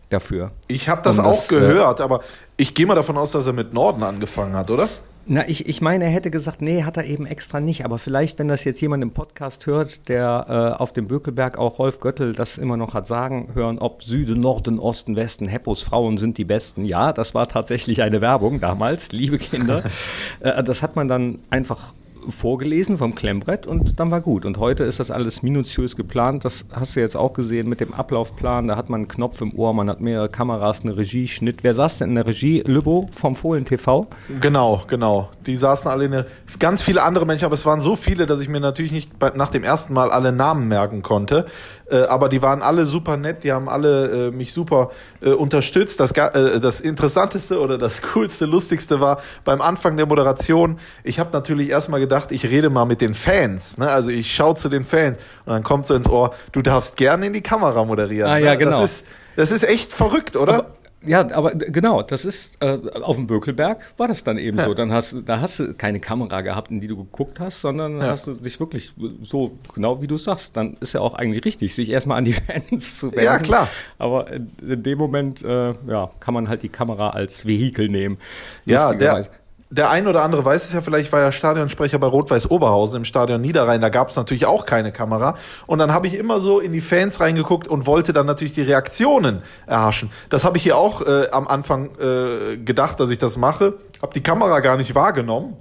Dafür. 0.09 0.51
Ich 0.67 0.87
habe 0.87 1.01
das 1.03 1.19
Und 1.19 1.25
auch 1.25 1.45
das, 1.47 1.57
äh, 1.57 1.59
gehört, 1.59 1.99
aber 1.99 2.21
ich 2.55 2.73
gehe 2.73 2.85
mal 2.85 2.95
davon 2.95 3.17
aus, 3.17 3.31
dass 3.31 3.45
er 3.45 3.53
mit 3.53 3.73
Norden 3.73 4.03
angefangen 4.03 4.53
hat, 4.53 4.71
oder? 4.71 4.87
Na, 5.27 5.45
ich, 5.49 5.67
ich 5.67 5.81
meine, 5.81 6.05
er 6.05 6.11
hätte 6.11 6.29
gesagt, 6.29 6.61
nee, 6.61 6.83
hat 6.83 6.95
er 6.97 7.05
eben 7.05 7.25
extra 7.25 7.59
nicht. 7.59 7.83
Aber 7.83 7.97
vielleicht, 7.97 8.37
wenn 8.37 8.47
das 8.47 8.63
jetzt 8.63 8.79
jemand 8.79 9.03
im 9.03 9.11
Podcast 9.11 9.65
hört, 9.65 10.07
der 10.07 10.75
äh, 10.77 10.79
auf 10.79 10.93
dem 10.93 11.07
Bökelberg 11.07 11.57
auch 11.57 11.79
Rolf 11.79 11.99
Göttel 11.99 12.33
das 12.33 12.57
immer 12.57 12.77
noch 12.77 12.93
hat 12.93 13.07
sagen 13.07 13.49
hören, 13.55 13.79
ob 13.79 14.03
Süden, 14.03 14.39
Norden, 14.39 14.77
Osten, 14.77 15.15
Westen, 15.15 15.47
Heppos 15.47 15.81
Frauen 15.81 16.17
sind 16.17 16.37
die 16.37 16.45
Besten. 16.45 16.85
Ja, 16.85 17.11
das 17.11 17.33
war 17.33 17.47
tatsächlich 17.47 18.03
eine 18.03 18.21
Werbung 18.21 18.59
damals, 18.59 19.11
liebe 19.11 19.39
Kinder. 19.39 19.83
äh, 20.41 20.63
das 20.63 20.83
hat 20.83 20.95
man 20.95 21.07
dann 21.07 21.39
einfach 21.49 21.93
vorgelesen 22.29 22.97
vom 22.97 23.15
Klemmbrett 23.15 23.67
und 23.67 23.99
dann 23.99 24.11
war 24.11 24.21
gut. 24.21 24.45
Und 24.45 24.57
heute 24.57 24.83
ist 24.83 24.99
das 24.99 25.11
alles 25.11 25.43
minutiös 25.43 25.95
geplant. 25.95 26.45
Das 26.45 26.65
hast 26.71 26.95
du 26.95 26.99
jetzt 26.99 27.15
auch 27.15 27.33
gesehen 27.33 27.69
mit 27.69 27.79
dem 27.79 27.93
Ablaufplan. 27.93 28.67
Da 28.67 28.75
hat 28.75 28.89
man 28.89 29.01
einen 29.01 29.07
Knopf 29.07 29.41
im 29.41 29.53
Ohr, 29.53 29.73
man 29.73 29.89
hat 29.89 30.01
mehrere 30.01 30.29
Kameras, 30.29 30.81
eine 30.81 30.97
Regie, 30.97 31.27
Schnitt. 31.27 31.63
Wer 31.63 31.73
saß 31.73 31.99
denn 31.99 32.09
in 32.09 32.15
der 32.15 32.25
Regie? 32.25 32.63
Lübbo 32.65 33.09
vom 33.11 33.35
Fohlen 33.35 33.65
TV? 33.65 34.07
Genau, 34.41 34.81
genau. 34.87 35.29
Die 35.45 35.55
saßen 35.55 35.89
alle 35.89 36.05
in 36.05 36.11
der, 36.11 36.25
ganz 36.59 36.81
viele 36.81 37.03
andere 37.03 37.25
Menschen, 37.25 37.45
aber 37.45 37.53
es 37.53 37.65
waren 37.65 37.81
so 37.81 37.95
viele, 37.95 38.25
dass 38.25 38.41
ich 38.41 38.49
mir 38.49 38.59
natürlich 38.59 38.91
nicht 38.91 39.11
nach 39.35 39.49
dem 39.49 39.63
ersten 39.63 39.93
Mal 39.93 40.11
alle 40.11 40.31
Namen 40.31 40.67
merken 40.67 41.01
konnte. 41.01 41.45
Äh, 41.89 42.03
aber 42.03 42.29
die 42.29 42.41
waren 42.41 42.61
alle 42.61 42.85
super 42.85 43.17
nett, 43.17 43.43
die 43.43 43.51
haben 43.51 43.69
alle 43.69 44.27
äh, 44.27 44.31
mich 44.31 44.53
super 44.53 44.91
äh, 45.21 45.29
unterstützt. 45.29 45.99
Das, 45.99 46.11
äh, 46.11 46.59
das 46.59 46.81
Interessanteste 46.81 47.59
oder 47.59 47.77
das 47.77 48.01
Coolste, 48.01 48.45
Lustigste 48.45 48.99
war 48.99 49.21
beim 49.43 49.61
Anfang 49.61 49.95
der 49.97 50.05
Moderation, 50.05 50.79
ich 51.03 51.19
habe 51.19 51.31
natürlich 51.31 51.69
erstmal 51.69 51.99
gedacht, 51.99 52.31
ich 52.31 52.45
rede 52.45 52.69
mal 52.69 52.85
mit 52.85 53.01
den 53.01 53.13
Fans. 53.13 53.77
Ne? 53.77 53.87
Also 53.87 54.09
ich 54.09 54.33
schaue 54.33 54.55
zu 54.55 54.69
den 54.69 54.83
Fans 54.83 55.17
und 55.45 55.53
dann 55.53 55.63
kommt 55.63 55.85
so 55.85 55.93
ins 55.93 56.09
Ohr, 56.09 56.33
du 56.51 56.61
darfst 56.61 56.97
gerne 56.97 57.27
in 57.27 57.33
die 57.33 57.41
Kamera 57.41 57.83
moderieren. 57.85 58.31
Ah, 58.31 58.39
ne? 58.39 58.45
ja, 58.45 58.55
genau. 58.55 58.81
Das 58.81 58.91
ist, 58.91 59.05
das 59.35 59.51
ist 59.51 59.63
echt 59.63 59.93
verrückt, 59.93 60.35
oder? 60.35 60.53
Aber, 60.53 60.74
ja, 61.07 61.29
aber 61.33 61.51
genau, 61.51 62.01
das 62.01 62.25
ist 62.25 62.61
äh, 62.61 62.77
auf 63.01 63.15
dem 63.15 63.27
Bökelberg 63.27 63.81
war 63.97 64.07
das 64.07 64.23
dann 64.23 64.37
eben 64.37 64.57
Ja. 64.57 64.65
so. 64.65 64.73
Dann 64.73 64.91
hast 64.91 65.11
du- 65.13 65.21
da 65.21 65.39
hast 65.41 65.59
du 65.59 65.73
keine 65.73 65.99
Kamera 65.99 66.41
gehabt, 66.41 66.71
in 66.71 66.81
die 66.81 66.87
du 66.87 66.97
geguckt 66.97 67.39
hast, 67.39 67.61
sondern 67.61 67.97
Ja. 67.99 68.07
hast 68.11 68.27
du 68.27 68.33
dich 68.33 68.59
wirklich 68.59 68.91
so 69.21 69.57
genau 69.73 70.01
wie 70.01 70.07
du 70.07 70.17
sagst. 70.17 70.55
Dann 70.57 70.77
ist 70.81 70.93
ja 70.93 71.01
auch 71.01 71.13
eigentlich 71.15 71.43
richtig, 71.45 71.73
sich 71.75 71.89
erstmal 71.89 72.17
an 72.17 72.25
die 72.25 72.33
Fans 72.73 72.99
zu 72.99 73.07
wenden. 73.11 73.23
Ja, 73.25 73.39
klar. 73.39 73.67
Aber 73.97 74.31
in, 74.31 74.49
in 74.67 74.83
dem 74.83 74.97
Moment 74.97 75.43
äh, 75.43 75.73
ja, 75.87 76.09
kann 76.19 76.33
man 76.33 76.49
halt 76.49 76.63
die 76.63 76.69
Kamera 76.69 77.09
als 77.11 77.45
Vehikel 77.45 77.89
nehmen. 77.89 78.17
Ja, 78.65 78.93
der, 78.93 79.27
der 79.69 79.89
ein 79.89 80.07
oder 80.07 80.21
andere 80.21 80.45
weiß 80.45 80.65
es 80.65 80.73
ja 80.73 80.81
vielleicht, 80.81 81.11
war 81.11 81.21
ja 81.21 81.31
Stadionsprecher 81.31 81.97
bei 81.97 82.07
Rot-Weiß 82.07 82.51
Oberhausen 82.51 82.97
im 82.97 83.05
Stadion 83.05 83.41
Niederrhein. 83.41 83.81
Da 83.81 83.89
gab 83.89 84.09
es 84.09 84.15
natürlich 84.15 84.45
auch 84.45 84.65
keine 84.65 84.91
Kamera. 84.91 85.35
Und 85.65 85.79
dann 85.79 85.91
habe 85.91 86.07
ich 86.07 86.13
immer 86.13 86.39
so 86.39 86.59
in 86.59 86.71
die 86.71 86.81
Fans 86.81 87.19
reingeguckt 87.19 87.67
und 87.67 87.85
wollte 87.85 88.13
dann 88.13 88.25
natürlich 88.25 88.53
die 88.53 88.61
Reaktionen 88.61 89.41
erhaschen. 89.65 90.11
Das 90.29 90.45
habe 90.45 90.57
ich 90.57 90.63
hier 90.63 90.77
auch 90.77 91.01
äh, 91.01 91.29
am 91.31 91.47
Anfang 91.47 91.89
äh, 91.99 92.57
gedacht, 92.57 92.99
dass 92.99 93.09
ich 93.09 93.17
das 93.17 93.37
mache. 93.37 93.73
Habe 94.01 94.13
die 94.13 94.23
Kamera 94.23 94.59
gar 94.59 94.77
nicht 94.77 94.93
wahrgenommen. 94.93 95.57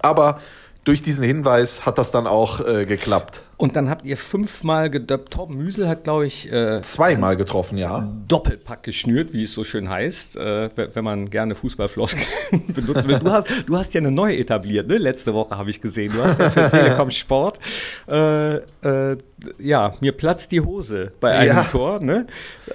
Aber 0.00 0.38
durch 0.84 1.02
diesen 1.02 1.24
Hinweis 1.24 1.86
hat 1.86 1.98
das 1.98 2.10
dann 2.10 2.26
auch 2.26 2.60
äh, 2.60 2.86
geklappt. 2.86 3.42
Und 3.56 3.76
dann 3.76 3.88
habt 3.88 4.04
ihr 4.04 4.16
fünfmal 4.16 4.90
gedöppt. 4.90 5.32
Torben 5.32 5.56
Müsel 5.56 5.88
hat, 5.88 6.04
glaube 6.04 6.26
ich, 6.26 6.50
äh, 6.52 6.82
zweimal 6.82 7.36
getroffen, 7.36 7.78
ja. 7.78 8.08
Doppelpack 8.26 8.82
geschnürt, 8.82 9.32
wie 9.32 9.44
es 9.44 9.54
so 9.54 9.64
schön 9.64 9.88
heißt, 9.88 10.36
äh, 10.36 10.70
wenn 10.74 11.04
man 11.04 11.30
gerne 11.30 11.54
Fußballfloskeln 11.54 12.26
benutzen 12.74 13.08
will. 13.08 13.18
Du 13.18 13.30
hast, 13.30 13.48
du 13.66 13.76
hast 13.76 13.94
ja 13.94 14.00
eine 14.00 14.10
neue 14.10 14.36
etabliert, 14.38 14.88
ne? 14.88 14.98
Letzte 14.98 15.34
Woche 15.34 15.56
habe 15.56 15.70
ich 15.70 15.80
gesehen. 15.80 16.12
Du 16.12 16.22
hast 16.22 16.38
ja 16.38 16.50
für 16.50 16.70
Telekom 16.70 17.10
Sport 17.10 17.60
äh, 18.08 18.56
äh, 18.56 19.16
ja, 19.58 19.94
mir 20.00 20.12
platzt 20.12 20.52
die 20.52 20.60
Hose 20.60 21.12
bei 21.20 21.32
einem 21.32 21.56
ja. 21.56 21.64
Tor. 21.64 22.00
Ne? 22.00 22.26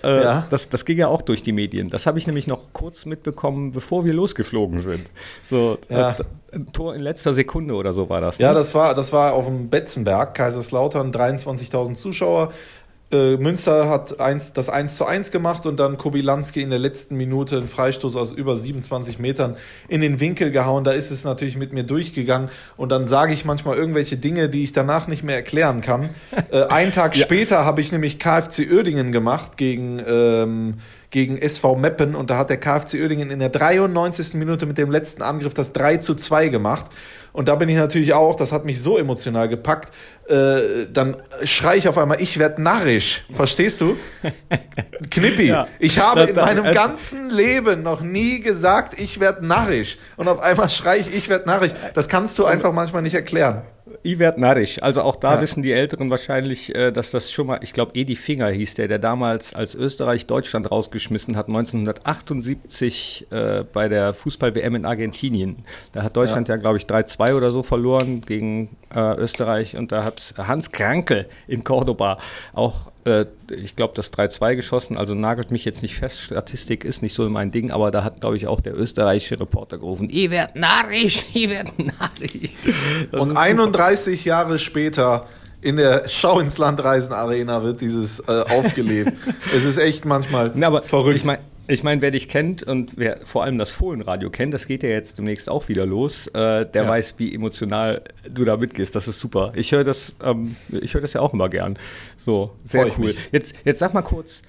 Äh, 0.03 0.23
ja. 0.23 0.47
das, 0.49 0.69
das 0.69 0.85
ging 0.85 0.97
ja 0.97 1.07
auch 1.07 1.21
durch 1.21 1.43
die 1.43 1.51
Medien. 1.51 1.89
Das 1.89 2.05
habe 2.05 2.17
ich 2.19 2.27
nämlich 2.27 2.47
noch 2.47 2.73
kurz 2.73 3.05
mitbekommen, 3.05 3.71
bevor 3.71 4.05
wir 4.05 4.13
losgeflogen 4.13 4.79
sind. 4.79 5.03
So, 5.49 5.77
ja. 5.89 6.15
ein 6.53 6.71
Tor 6.71 6.95
in 6.95 7.01
letzter 7.01 7.33
Sekunde 7.33 7.73
oder 7.73 7.93
so 7.93 8.09
war 8.09 8.21
das. 8.21 8.39
Ne? 8.39 8.45
Ja, 8.45 8.53
das 8.53 8.75
war, 8.75 8.93
das 8.93 9.13
war 9.13 9.33
auf 9.33 9.45
dem 9.45 9.69
Betzenberg, 9.69 10.35
Kaiserslautern, 10.35 11.11
23.000 11.11 11.95
Zuschauer. 11.95 12.51
Äh, 13.11 13.37
Münster 13.37 13.89
hat 13.89 14.19
eins, 14.19 14.53
das 14.53 14.69
1 14.69 14.95
zu 14.95 15.05
1 15.05 15.31
gemacht 15.31 15.65
und 15.65 15.79
dann 15.79 15.97
Kobilanski 15.97 16.61
in 16.61 16.69
der 16.69 16.77
letzten 16.77 17.15
Minute 17.17 17.57
einen 17.57 17.67
Freistoß 17.67 18.15
aus 18.15 18.33
über 18.33 18.55
27 18.55 19.17
Metern 19.17 19.57
in 19.87 20.01
den 20.01 20.19
Winkel 20.19 20.51
gehauen. 20.51 20.83
Da 20.83 20.91
ist 20.91 21.09
es 21.09 21.23
natürlich 21.23 21.57
mit 21.57 21.73
mir 21.73 21.83
durchgegangen 21.83 22.49
und 22.77 22.89
dann 22.89 23.07
sage 23.07 23.33
ich 23.33 23.45
manchmal 23.45 23.77
irgendwelche 23.77 24.17
Dinge, 24.17 24.47
die 24.47 24.63
ich 24.63 24.73
danach 24.73 25.07
nicht 25.07 25.23
mehr 25.23 25.35
erklären 25.35 25.81
kann. 25.81 26.11
äh, 26.51 26.65
einen 26.65 26.91
Tag 26.91 27.15
ja. 27.15 27.23
später 27.23 27.65
habe 27.65 27.81
ich 27.81 27.91
nämlich 27.91 28.19
KfC 28.19 28.71
Oerdingen 28.71 29.11
gemacht 29.11 29.57
gegen, 29.57 29.99
ähm, 30.07 30.75
gegen 31.09 31.39
SV 31.39 31.77
Meppen 31.77 32.13
und 32.13 32.29
da 32.29 32.37
hat 32.37 32.51
der 32.51 32.57
KfC 32.57 33.01
Oerdingen 33.01 33.31
in 33.31 33.39
der 33.39 33.49
93. 33.49 34.35
Minute 34.35 34.67
mit 34.67 34.77
dem 34.77 34.91
letzten 34.91 35.23
Angriff 35.23 35.55
das 35.55 35.73
3 35.73 35.97
zu 35.97 36.13
2 36.13 36.49
gemacht. 36.49 36.85
Und 37.33 37.47
da 37.47 37.55
bin 37.55 37.69
ich 37.69 37.75
natürlich 37.75 38.13
auch, 38.13 38.35
das 38.35 38.51
hat 38.51 38.65
mich 38.65 38.81
so 38.81 38.97
emotional 38.97 39.47
gepackt, 39.47 39.93
äh, 40.27 40.87
dann 40.91 41.17
schrei 41.43 41.77
ich 41.77 41.87
auf 41.87 41.97
einmal, 41.97 42.21
ich 42.21 42.37
werde 42.39 42.61
narrisch. 42.61 43.23
Verstehst 43.33 43.81
du? 43.81 43.97
Knippi, 45.11 45.47
ja, 45.47 45.67
ich 45.79 45.99
habe 45.99 46.21
in 46.21 46.35
meinem 46.35 46.65
das, 46.65 46.75
ganzen 46.75 47.29
Leben 47.29 47.83
noch 47.83 48.01
nie 48.01 48.39
gesagt, 48.41 48.99
ich 48.99 49.19
werde 49.19 49.45
narrisch. 49.45 49.97
Und 50.17 50.27
auf 50.27 50.39
einmal 50.39 50.69
schrei 50.69 50.97
ich, 50.97 51.13
ich 51.13 51.29
werde 51.29 51.47
narrisch. 51.47 51.71
Das 51.93 52.07
kannst 52.07 52.37
du 52.39 52.45
einfach 52.45 52.71
manchmal 52.71 53.01
nicht 53.01 53.15
erklären. 53.15 53.63
Ivert 54.03 54.37
Narisch. 54.37 54.81
Also 54.81 55.01
auch 55.01 55.15
da 55.15 55.35
ja. 55.35 55.41
wissen 55.41 55.63
die 55.63 55.71
Älteren 55.71 56.09
wahrscheinlich, 56.09 56.73
äh, 56.75 56.91
dass 56.91 57.11
das 57.11 57.31
schon 57.31 57.47
mal, 57.47 57.59
ich 57.61 57.73
glaube, 57.73 57.91
Edi 57.95 58.15
Finger 58.15 58.49
hieß 58.49 58.75
der, 58.75 58.87
der 58.87 58.99
damals 58.99 59.53
als 59.53 59.75
Österreich 59.75 60.25
Deutschland 60.25 60.71
rausgeschmissen 60.71 61.35
hat, 61.35 61.47
1978 61.47 63.27
äh, 63.31 63.63
bei 63.71 63.87
der 63.87 64.13
Fußball-WM 64.13 64.75
in 64.75 64.85
Argentinien. 64.85 65.63
Da 65.91 66.03
hat 66.03 66.15
Deutschland 66.15 66.47
ja, 66.47 66.55
ja 66.55 66.61
glaube 66.61 66.77
ich, 66.77 66.85
3-2 66.85 67.33
oder 67.33 67.51
so 67.51 67.63
verloren 67.63 68.21
gegen 68.21 68.69
äh, 68.93 69.15
Österreich 69.15 69.75
und 69.75 69.91
da 69.91 70.03
hat 70.03 70.33
Hans 70.37 70.71
Krankel 70.71 71.27
in 71.47 71.63
Cordoba 71.63 72.19
auch 72.53 72.91
äh, 73.09 73.25
ich 73.53 73.75
glaube, 73.75 73.93
das 73.95 74.13
3-2 74.13 74.55
geschossen, 74.55 74.97
also 74.97 75.15
nagelt 75.15 75.51
mich 75.51 75.65
jetzt 75.65 75.81
nicht 75.81 75.95
fest, 75.95 76.21
Statistik 76.21 76.83
ist 76.83 77.01
nicht 77.01 77.13
so 77.13 77.29
mein 77.29 77.51
Ding, 77.51 77.71
aber 77.71 77.91
da 77.91 78.03
hat, 78.03 78.21
glaube 78.21 78.37
ich, 78.37 78.47
auch 78.47 78.61
der 78.61 78.77
österreichische 78.77 79.39
Reporter 79.39 79.77
gerufen, 79.77 80.07
ich 80.11 80.29
werd 80.29 80.55
narrisch, 80.55 81.23
ich 81.33 81.49
werd 81.49 81.77
narrisch. 81.77 82.51
Und 83.11 83.35
31 83.35 84.25
Jahre 84.25 84.59
später 84.59 85.27
in 85.61 85.77
der 85.77 86.07
Schau 86.07 86.39
ins 86.39 86.57
Land 86.57 86.83
Reisen 86.83 87.13
Arena 87.13 87.63
wird 87.63 87.81
dieses 87.81 88.19
äh, 88.19 88.43
aufgelebt. 88.49 89.11
es 89.55 89.65
ist 89.65 89.77
echt 89.77 90.05
manchmal 90.05 90.51
Na, 90.55 90.67
aber 90.67 90.83
verrückt. 90.83 91.17
Ich 91.17 91.25
meine, 91.25 91.41
ich 91.69 91.83
mein, 91.83 92.01
wer 92.01 92.11
dich 92.11 92.27
kennt 92.27 92.63
und 92.63 92.97
wer 92.97 93.19
vor 93.23 93.43
allem 93.43 93.57
das 93.59 93.69
Fohlenradio 93.71 94.29
kennt, 94.31 94.53
das 94.53 94.65
geht 94.65 94.81
ja 94.81 94.89
jetzt 94.89 95.19
demnächst 95.19 95.49
auch 95.49 95.69
wieder 95.69 95.85
los, 95.85 96.27
äh, 96.27 96.65
der 96.65 96.83
ja. 96.83 96.89
weiß, 96.89 97.15
wie 97.17 97.33
emotional 97.33 98.01
du 98.27 98.43
da 98.43 98.57
mitgehst. 98.57 98.95
Das 98.95 99.07
ist 99.07 99.19
super. 99.19 99.53
Ich 99.55 99.71
höre 99.71 99.83
das, 99.83 100.13
ähm, 100.23 100.55
ich 100.69 100.93
höre 100.93 101.01
das 101.01 101.13
ja 101.13 101.21
auch 101.21 101.33
immer 101.33 101.47
gern. 101.47 101.77
So, 102.25 102.51
sehr 102.65 102.87
Freu 102.87 102.91
cool. 102.97 103.15
Jetzt, 103.31 103.53
jetzt 103.65 103.79
sag 103.79 103.93
mal 103.93 104.01
kurz, 104.01 104.41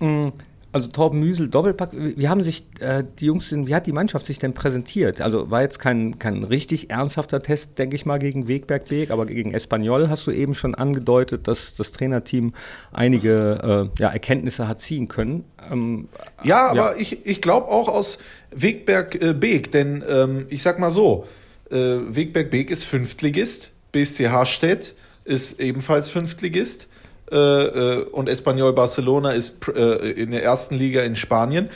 mh, 0.00 0.08
mm, 0.08 0.32
also 0.76 0.90
Torben 0.90 1.20
Müsel, 1.20 1.48
Doppelpack, 1.48 1.90
wie 1.92 2.28
haben 2.28 2.42
sich 2.42 2.66
äh, 2.80 3.02
die 3.18 3.24
Jungs, 3.24 3.48
denn, 3.48 3.66
wie 3.66 3.74
hat 3.74 3.86
die 3.86 3.92
Mannschaft 3.92 4.26
sich 4.26 4.38
denn 4.38 4.52
präsentiert? 4.52 5.22
Also 5.22 5.50
war 5.50 5.62
jetzt 5.62 5.78
kein, 5.78 6.18
kein 6.18 6.44
richtig 6.44 6.90
ernsthafter 6.90 7.42
Test, 7.42 7.78
denke 7.78 7.96
ich 7.96 8.04
mal, 8.04 8.18
gegen 8.18 8.46
Wegberg 8.46 8.86
Beek, 8.90 9.10
aber 9.10 9.24
gegen 9.24 9.54
Espanyol 9.54 10.10
hast 10.10 10.26
du 10.26 10.32
eben 10.32 10.54
schon 10.54 10.74
angedeutet, 10.74 11.48
dass 11.48 11.76
das 11.76 11.92
Trainerteam 11.92 12.52
einige 12.92 13.90
äh, 13.96 14.02
ja, 14.02 14.10
Erkenntnisse 14.10 14.68
hat 14.68 14.82
ziehen 14.82 15.08
können. 15.08 15.44
Ähm, 15.72 16.08
ja, 16.44 16.68
aber 16.68 16.92
ja. 16.92 17.00
ich, 17.00 17.24
ich 17.24 17.40
glaube 17.40 17.68
auch 17.68 17.88
aus 17.88 18.18
Wegberg 18.50 19.14
äh, 19.14 19.32
Beek, 19.32 19.72
denn 19.72 20.04
ähm, 20.06 20.44
ich 20.50 20.60
sag 20.60 20.78
mal 20.78 20.90
so, 20.90 21.24
äh, 21.70 21.76
Wegberg 21.76 22.50
Beek 22.50 22.70
ist 22.70 22.84
Fünftligist, 22.84 23.72
BSC 23.92 24.28
Harstedt 24.28 24.94
ist 25.24 25.58
ebenfalls 25.58 26.10
Fünftligist. 26.10 26.86
Äh, 27.30 27.36
äh, 27.36 28.02
und 28.04 28.28
Espanyol 28.28 28.72
Barcelona 28.72 29.30
ist 29.32 29.68
äh, 29.68 30.10
in 30.10 30.30
der 30.30 30.44
ersten 30.44 30.76
Liga 30.76 31.02
in 31.02 31.16
Spanien. 31.16 31.70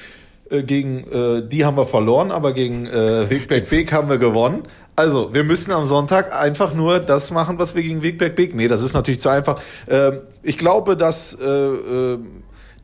gegen 0.67 1.05
die 1.49 1.65
haben 1.65 1.77
wir 1.77 1.87
verloren, 1.87 2.33
aber 2.33 2.53
gegen 2.53 2.87
Wegberg 2.87 3.71
Beek 3.71 3.93
haben 3.93 4.09
wir 4.09 4.19
gewonnen. 4.19 4.65
Also, 4.97 5.33
wir 5.33 5.45
müssen 5.45 5.71
am 5.71 5.85
Sonntag 5.85 6.35
einfach 6.35 6.75
nur 6.75 6.99
das 6.99 7.31
machen, 7.31 7.61
was 7.61 7.77
wir 7.77 7.85
gegen 7.85 8.03
Wegberg 8.03 8.35
Beek. 8.35 8.57
Nee, 8.57 8.67
das 8.67 8.83
ist 8.83 8.93
natürlich 8.93 9.21
zu 9.21 9.29
einfach. 9.29 9.63
Ähm, 9.89 10.19
ich 10.43 10.59
glaube, 10.59 10.97
dass 10.97 11.39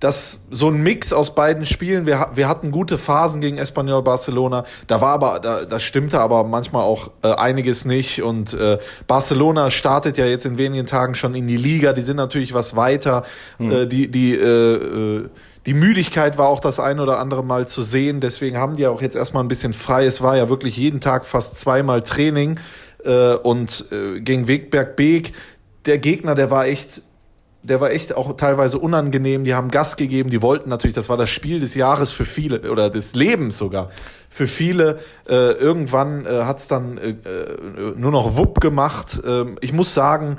dass 0.00 0.46
so 0.50 0.68
ein 0.68 0.82
Mix 0.82 1.12
aus 1.12 1.34
beiden 1.34 1.64
Spielen, 1.64 2.06
wir, 2.06 2.30
wir 2.34 2.48
hatten 2.48 2.70
gute 2.70 2.98
Phasen 2.98 3.40
gegen 3.40 3.58
Espanyol 3.58 4.02
Barcelona, 4.02 4.64
da 4.86 5.00
war 5.00 5.14
aber, 5.14 5.40
da, 5.40 5.64
das 5.64 5.82
stimmte 5.82 6.20
aber 6.20 6.44
manchmal 6.44 6.82
auch 6.82 7.10
äh, 7.22 7.28
einiges 7.28 7.84
nicht 7.84 8.22
und 8.22 8.54
äh, 8.54 8.78
Barcelona 9.06 9.70
startet 9.70 10.18
ja 10.18 10.26
jetzt 10.26 10.44
in 10.44 10.58
wenigen 10.58 10.86
Tagen 10.86 11.14
schon 11.14 11.34
in 11.34 11.46
die 11.46 11.56
Liga, 11.56 11.92
die 11.92 12.02
sind 12.02 12.16
natürlich 12.16 12.52
was 12.52 12.76
weiter, 12.76 13.24
mhm. 13.58 13.70
äh, 13.70 13.86
die, 13.86 14.10
die, 14.10 14.34
äh, 14.34 14.74
äh, 14.74 15.28
die 15.64 15.74
Müdigkeit 15.74 16.38
war 16.38 16.48
auch 16.48 16.60
das 16.60 16.78
ein 16.78 17.00
oder 17.00 17.18
andere 17.18 17.42
Mal 17.42 17.66
zu 17.66 17.82
sehen, 17.82 18.20
deswegen 18.20 18.58
haben 18.58 18.76
die 18.76 18.86
auch 18.86 19.00
jetzt 19.00 19.16
erstmal 19.16 19.42
ein 19.42 19.48
bisschen 19.48 19.72
frei, 19.72 20.04
es 20.04 20.20
war 20.20 20.36
ja 20.36 20.48
wirklich 20.48 20.76
jeden 20.76 21.00
Tag 21.00 21.26
fast 21.26 21.58
zweimal 21.58 22.02
Training 22.02 22.60
äh, 23.04 23.34
und 23.34 23.86
äh, 23.90 24.20
gegen 24.20 24.46
Wegberg 24.46 24.94
Beek, 24.94 25.32
der 25.86 25.98
Gegner, 25.98 26.34
der 26.34 26.50
war 26.50 26.66
echt 26.66 27.02
der 27.66 27.80
war 27.80 27.90
echt 27.90 28.14
auch 28.14 28.36
teilweise 28.36 28.78
unangenehm. 28.78 29.44
Die 29.44 29.54
haben 29.54 29.70
Gas 29.70 29.96
gegeben, 29.96 30.30
die 30.30 30.42
wollten 30.42 30.70
natürlich, 30.70 30.94
das 30.94 31.08
war 31.08 31.16
das 31.16 31.30
Spiel 31.30 31.60
des 31.60 31.74
Jahres 31.74 32.12
für 32.12 32.24
viele 32.24 32.70
oder 32.70 32.90
des 32.90 33.14
Lebens 33.14 33.58
sogar 33.58 33.90
für 34.30 34.46
viele. 34.46 35.00
Äh, 35.28 35.52
irgendwann 35.52 36.26
äh, 36.26 36.42
hat 36.44 36.60
es 36.60 36.68
dann 36.68 36.98
äh, 36.98 37.10
äh, 37.10 37.94
nur 37.96 38.10
noch 38.10 38.36
Wupp 38.36 38.60
gemacht. 38.60 39.20
Ähm, 39.26 39.58
ich 39.60 39.72
muss 39.72 39.94
sagen, 39.94 40.38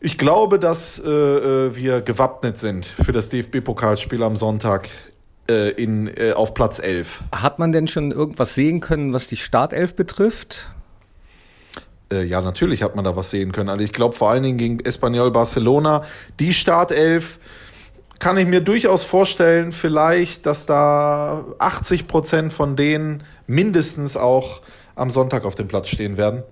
ich 0.00 0.18
glaube, 0.18 0.58
dass 0.58 0.98
äh, 0.98 1.08
äh, 1.08 1.76
wir 1.76 2.00
gewappnet 2.00 2.58
sind 2.58 2.86
für 2.86 3.12
das 3.12 3.28
DFB-Pokalspiel 3.28 4.22
am 4.22 4.36
Sonntag 4.36 4.88
in, 5.48 6.08
auf 6.36 6.54
Platz 6.54 6.78
11. 6.78 7.24
Hat 7.34 7.58
man 7.58 7.72
denn 7.72 7.88
schon 7.88 8.12
irgendwas 8.12 8.54
sehen 8.54 8.78
können, 8.78 9.12
was 9.12 9.26
die 9.26 9.36
Startelf 9.36 9.96
betrifft? 9.96 10.70
Äh, 12.12 12.24
ja, 12.24 12.40
natürlich 12.42 12.82
hat 12.82 12.94
man 12.94 13.04
da 13.04 13.16
was 13.16 13.30
sehen 13.30 13.52
können. 13.52 13.68
Also 13.68 13.82
ich 13.82 13.92
glaube 13.92 14.14
vor 14.14 14.30
allen 14.30 14.42
Dingen 14.42 14.58
gegen 14.58 14.80
Espanyol 14.80 15.30
Barcelona, 15.30 16.04
die 16.38 16.52
Startelf 16.52 17.38
kann 18.18 18.36
ich 18.36 18.46
mir 18.46 18.60
durchaus 18.60 19.02
vorstellen, 19.02 19.72
vielleicht, 19.72 20.46
dass 20.46 20.66
da 20.66 21.44
80 21.58 22.06
Prozent 22.06 22.52
von 22.52 22.76
denen 22.76 23.24
mindestens 23.48 24.16
auch 24.16 24.62
am 24.94 25.10
Sonntag 25.10 25.44
auf 25.44 25.56
dem 25.56 25.66
Platz 25.66 25.88
stehen 25.88 26.16
werden. 26.16 26.44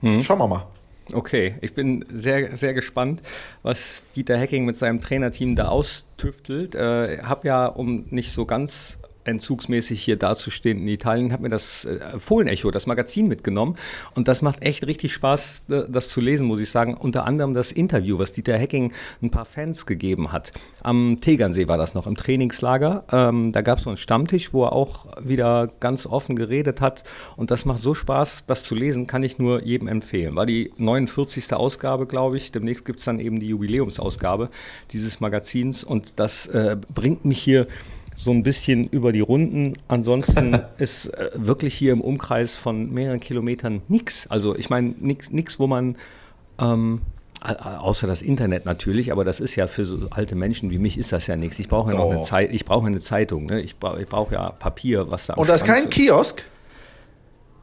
Hm. 0.00 0.22
Schauen 0.22 0.38
wir 0.38 0.46
mal. 0.46 0.66
Okay, 1.12 1.56
ich 1.60 1.74
bin 1.74 2.04
sehr, 2.14 2.56
sehr 2.56 2.74
gespannt, 2.74 3.22
was 3.62 4.02
Dieter 4.14 4.36
Hecking 4.36 4.64
mit 4.64 4.76
seinem 4.76 5.00
Trainerteam 5.00 5.54
da 5.54 5.68
austüftelt. 5.68 6.74
Äh, 6.74 7.18
habe 7.22 7.48
ja, 7.48 7.66
um 7.66 8.06
nicht 8.10 8.32
so 8.32 8.46
ganz 8.46 8.97
entzugsmäßig 9.28 10.02
hier 10.02 10.16
dazustehen 10.16 10.78
in 10.78 10.88
Italien, 10.88 11.32
habe 11.32 11.44
mir 11.44 11.48
das 11.48 11.84
äh, 11.84 12.18
Fohlenecho, 12.18 12.70
das 12.70 12.86
Magazin 12.86 13.28
mitgenommen 13.28 13.76
und 14.14 14.28
das 14.28 14.42
macht 14.42 14.62
echt 14.62 14.86
richtig 14.86 15.12
Spaß, 15.12 15.62
äh, 15.68 15.82
das 15.88 16.08
zu 16.08 16.20
lesen, 16.20 16.46
muss 16.46 16.60
ich 16.60 16.70
sagen. 16.70 16.94
Unter 16.94 17.24
anderem 17.24 17.54
das 17.54 17.70
Interview, 17.72 18.18
was 18.18 18.32
Dieter 18.32 18.56
Hecking 18.56 18.92
ein 19.22 19.30
paar 19.30 19.44
Fans 19.44 19.86
gegeben 19.86 20.32
hat. 20.32 20.52
Am 20.82 21.18
Tegernsee 21.20 21.68
war 21.68 21.78
das 21.78 21.94
noch, 21.94 22.06
im 22.06 22.16
Trainingslager. 22.16 23.04
Ähm, 23.12 23.52
da 23.52 23.60
gab 23.60 23.78
es 23.78 23.84
so 23.84 23.90
einen 23.90 23.96
Stammtisch, 23.96 24.52
wo 24.52 24.64
er 24.64 24.72
auch 24.72 25.06
wieder 25.20 25.68
ganz 25.80 26.06
offen 26.06 26.36
geredet 26.36 26.80
hat 26.80 27.04
und 27.36 27.50
das 27.50 27.64
macht 27.64 27.82
so 27.82 27.94
Spaß, 27.94 28.44
das 28.46 28.64
zu 28.64 28.74
lesen, 28.74 29.06
kann 29.06 29.22
ich 29.22 29.38
nur 29.38 29.62
jedem 29.64 29.88
empfehlen. 29.88 30.34
War 30.36 30.46
die 30.46 30.72
49. 30.78 31.52
Ausgabe, 31.52 32.06
glaube 32.06 32.36
ich. 32.36 32.52
Demnächst 32.52 32.84
gibt 32.84 33.00
es 33.00 33.04
dann 33.04 33.20
eben 33.20 33.40
die 33.40 33.48
Jubiläumsausgabe 33.48 34.50
dieses 34.92 35.20
Magazins 35.20 35.84
und 35.84 36.14
das 36.16 36.46
äh, 36.46 36.76
bringt 36.94 37.24
mich 37.24 37.40
hier 37.40 37.66
so 38.18 38.32
ein 38.32 38.42
bisschen 38.42 38.84
über 38.84 39.12
die 39.12 39.20
Runden. 39.20 39.74
Ansonsten 39.86 40.58
ist 40.78 41.06
äh, 41.06 41.30
wirklich 41.34 41.74
hier 41.74 41.92
im 41.92 42.00
Umkreis 42.00 42.56
von 42.56 42.90
mehreren 42.90 43.20
Kilometern 43.20 43.80
nichts. 43.86 44.26
Also 44.28 44.56
ich 44.56 44.68
meine, 44.70 44.94
nichts, 44.98 45.60
wo 45.60 45.68
man, 45.68 45.96
ähm, 46.60 47.00
außer 47.40 48.08
das 48.08 48.20
Internet 48.20 48.64
natürlich, 48.64 49.12
aber 49.12 49.24
das 49.24 49.38
ist 49.38 49.54
ja 49.54 49.68
für 49.68 49.84
so 49.84 50.08
alte 50.10 50.34
Menschen 50.34 50.72
wie 50.72 50.78
mich 50.78 50.98
ist 50.98 51.12
das 51.12 51.28
ja 51.28 51.36
nichts. 51.36 51.60
Ich 51.60 51.68
brauche 51.68 51.92
ja 51.92 51.96
noch 51.96 52.10
eine 52.10 52.24
Zeit, 52.24 52.52
ich 52.52 52.64
brauche 52.64 52.88
eine 52.88 52.98
Zeitung, 52.98 53.46
ne? 53.46 53.60
ich, 53.60 53.76
bra 53.76 53.96
ich 53.98 54.08
brauche 54.08 54.34
ja 54.34 54.50
Papier, 54.50 55.08
was 55.08 55.26
da 55.26 55.34
Und 55.34 55.48
das 55.48 55.62
ist 55.62 55.66
kein 55.68 55.88
Kiosk? 55.88 56.44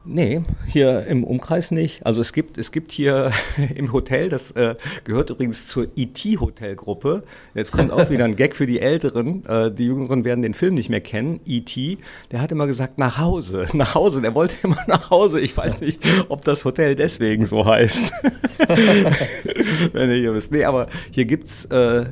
Nee, 0.07 0.41
hier 0.67 1.07
im 1.07 1.24
Umkreis 1.24 1.71
nicht. 1.71 2.05
Also 2.05 2.21
es 2.21 2.31
gibt, 2.31 2.59
es 2.59 2.71
gibt 2.71 2.91
hier 2.91 3.31
im 3.75 3.91
Hotel, 3.91 4.29
das 4.29 4.51
äh, 4.51 4.75
gehört 5.03 5.31
übrigens 5.31 5.67
zur 5.67 5.88
E.T.-Hotelgruppe. 5.95 7.24
Jetzt 7.55 7.71
kommt 7.71 7.91
auch 7.91 8.09
wieder 8.12 8.25
ein 8.25 8.35
Gag 8.35 8.55
für 8.55 8.67
die 8.67 8.79
Älteren. 8.79 9.43
Äh, 9.45 9.71
die 9.71 9.88
Jüngeren 9.88 10.24
werden 10.24 10.43
den 10.43 10.53
Film 10.53 10.75
nicht 10.75 10.89
mehr 10.89 11.01
kennen. 11.01 11.39
E.T., 11.45 11.97
der 12.31 12.41
hat 12.41 12.51
immer 12.51 12.67
gesagt, 12.67 13.00
nach 13.00 13.17
Hause, 13.17 13.65
nach 13.74 13.95
Hause. 13.95 14.21
Der 14.21 14.35
wollte 14.35 14.55
immer 14.62 14.77
nach 14.88 15.09
Hause. 15.09 15.39
Ich 15.39 15.57
weiß 15.57 15.81
nicht, 15.81 16.00
ob 16.29 16.43
das 16.43 16.65
Hotel 16.65 16.95
deswegen 16.95 17.45
so 17.47 17.65
heißt. 17.65 18.13
Wenn 19.93 20.12
ihr 20.12 20.17
hier 20.17 20.35
wisst. 20.35 20.51
Nee, 20.51 20.65
aber 20.65 20.88
hier 21.12 21.25
gibt 21.25 21.47
es 21.47 21.65
äh, 21.65 22.05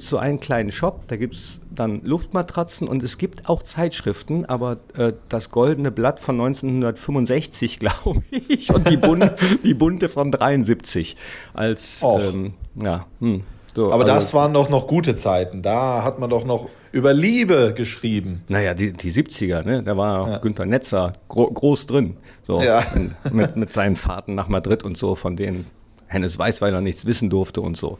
so 0.00 0.18
einen 0.18 0.38
kleinen 0.38 0.70
Shop, 0.70 1.06
da 1.08 1.16
gibt 1.16 1.34
es 1.34 1.61
dann 1.74 2.02
Luftmatratzen 2.04 2.88
und 2.88 3.02
es 3.02 3.18
gibt 3.18 3.48
auch 3.48 3.62
Zeitschriften, 3.62 4.44
aber 4.46 4.78
äh, 4.96 5.12
das 5.28 5.50
Goldene 5.50 5.90
Blatt 5.90 6.20
von 6.20 6.40
1965, 6.40 7.78
glaube 7.80 8.22
ich, 8.30 8.72
und 8.72 8.88
die, 8.88 8.96
Bun 8.96 9.28
die 9.64 9.74
Bunte 9.74 10.08
von 10.08 10.30
73 10.30 11.16
als, 11.54 12.00
ähm, 12.02 12.54
ja, 12.74 13.06
hm, 13.20 13.42
so, 13.74 13.86
aber 13.86 14.02
also, 14.02 14.14
das 14.14 14.34
waren 14.34 14.52
doch 14.52 14.68
noch 14.68 14.86
gute 14.86 15.16
Zeiten. 15.16 15.62
Da 15.62 16.04
hat 16.04 16.18
man 16.18 16.28
doch 16.28 16.44
noch 16.44 16.68
über 16.92 17.14
Liebe 17.14 17.72
geschrieben. 17.74 18.42
Naja, 18.48 18.74
die, 18.74 18.92
die 18.92 19.10
70er, 19.10 19.64
ne? 19.64 19.82
Da 19.82 19.96
war 19.96 20.28
ja. 20.28 20.38
Günter 20.38 20.66
Netzer 20.66 21.12
gro 21.28 21.50
groß 21.50 21.86
drin. 21.86 22.18
So, 22.42 22.62
ja. 22.62 22.84
mit, 23.32 23.56
mit 23.56 23.72
seinen 23.72 23.96
Fahrten 23.96 24.34
nach 24.34 24.48
Madrid 24.48 24.82
und 24.82 24.98
so, 24.98 25.14
von 25.14 25.36
denen 25.36 25.66
Hennes 26.06 26.38
Weißweiler 26.38 26.82
nichts 26.82 27.06
wissen 27.06 27.30
durfte 27.30 27.62
und 27.62 27.78
so. 27.78 27.98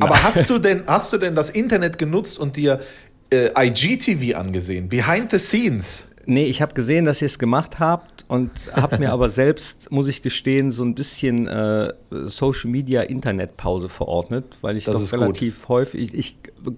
Aber 0.00 0.22
hast 0.22 0.48
du 0.48 0.58
denn, 0.58 0.84
hast 0.86 1.12
du 1.12 1.18
denn 1.18 1.34
das 1.34 1.50
Internet 1.50 1.98
genutzt 1.98 2.38
und 2.38 2.56
dir 2.56 2.80
äh, 3.30 3.50
IGTV 3.56 4.36
angesehen, 4.36 4.88
Behind 4.88 5.30
the 5.30 5.38
Scenes. 5.38 6.06
Nee, 6.26 6.44
ich 6.46 6.62
habe 6.62 6.74
gesehen, 6.74 7.06
dass 7.06 7.22
ihr 7.22 7.26
es 7.26 7.38
gemacht 7.38 7.80
habt 7.80 8.24
und 8.28 8.50
habe 8.74 8.98
mir 8.98 9.12
aber 9.12 9.30
selbst, 9.30 9.90
muss 9.90 10.06
ich 10.06 10.22
gestehen, 10.22 10.70
so 10.70 10.84
ein 10.84 10.94
bisschen 10.94 11.48
äh, 11.48 11.92
Social 12.10 12.70
Media 12.70 13.02
Internetpause 13.02 13.88
verordnet, 13.88 14.44
weil 14.60 14.76
ich 14.76 14.84
das 14.84 15.10
doch 15.10 15.20
relativ 15.20 15.62
gut. 15.62 15.68
häufig, 15.68 16.14
ich, 16.14 16.14
ich 16.14 16.36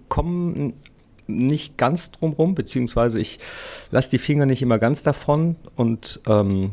komme 0.08 0.72
nicht 1.26 1.76
ganz 1.76 2.10
drum 2.10 2.32
rum, 2.32 2.54
beziehungsweise 2.54 3.18
ich 3.18 3.38
lasse 3.90 4.10
die 4.10 4.18
Finger 4.18 4.46
nicht 4.46 4.62
immer 4.62 4.78
ganz 4.78 5.02
davon 5.02 5.56
und 5.76 6.20
ähm, 6.26 6.72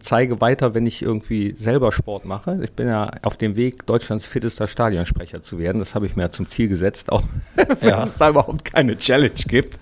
zeige 0.00 0.40
weiter, 0.40 0.74
wenn 0.74 0.86
ich 0.86 1.02
irgendwie 1.02 1.54
selber 1.58 1.92
Sport 1.92 2.24
mache. 2.24 2.58
Ich 2.62 2.72
bin 2.72 2.88
ja 2.88 3.10
auf 3.22 3.36
dem 3.36 3.56
Weg, 3.56 3.86
Deutschlands 3.86 4.26
fittester 4.26 4.66
Stadionsprecher 4.66 5.42
zu 5.42 5.58
werden. 5.58 5.78
Das 5.78 5.94
habe 5.94 6.06
ich 6.06 6.16
mir 6.16 6.30
zum 6.30 6.48
Ziel 6.48 6.68
gesetzt, 6.68 7.10
auch 7.10 7.22
wenn 7.54 7.88
ja. 7.88 8.04
es 8.04 8.16
da 8.16 8.30
überhaupt 8.30 8.64
keine 8.64 8.96
Challenge 8.96 9.32
gibt. 9.46 9.78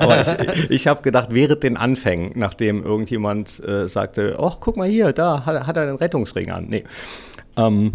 Aber 0.00 0.20
ich, 0.20 0.70
ich 0.70 0.86
habe 0.86 1.02
gedacht, 1.02 1.28
während 1.32 1.62
den 1.62 1.76
Anfängen, 1.76 2.32
nachdem 2.34 2.84
irgendjemand 2.84 3.62
äh, 3.64 3.88
sagte, 3.88 4.38
ach, 4.40 4.58
guck 4.60 4.76
mal 4.76 4.88
hier, 4.88 5.12
da 5.12 5.44
hat, 5.46 5.66
hat 5.66 5.76
er 5.76 5.86
den 5.86 5.96
Rettungsring 5.96 6.50
an. 6.50 6.66
Nee. 6.68 6.84
Ähm, 7.56 7.92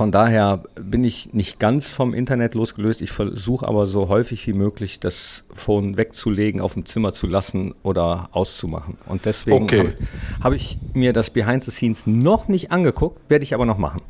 von 0.00 0.12
daher 0.12 0.62
bin 0.76 1.04
ich 1.04 1.34
nicht 1.34 1.58
ganz 1.58 1.88
vom 1.88 2.14
Internet 2.14 2.54
losgelöst. 2.54 3.00
Ich 3.02 3.10
versuche 3.10 3.66
aber 3.66 3.86
so 3.86 4.08
häufig 4.08 4.46
wie 4.46 4.52
möglich 4.52 5.00
das 5.00 5.42
Phone 5.52 5.96
wegzulegen, 5.96 6.60
auf 6.60 6.74
dem 6.74 6.86
Zimmer 6.86 7.12
zu 7.12 7.26
lassen 7.26 7.74
oder 7.82 8.28
auszumachen. 8.32 8.96
Und 9.06 9.26
deswegen 9.26 9.64
okay. 9.64 9.78
habe 9.78 9.96
hab 10.42 10.52
ich 10.54 10.78
mir 10.94 11.12
das 11.12 11.30
Behind 11.30 11.64
the 11.64 11.70
Scenes 11.70 12.06
noch 12.06 12.48
nicht 12.48 12.70
angeguckt, 12.70 13.18
werde 13.28 13.42
ich 13.42 13.52
aber 13.52 13.66
noch 13.66 13.78
machen. 13.78 14.00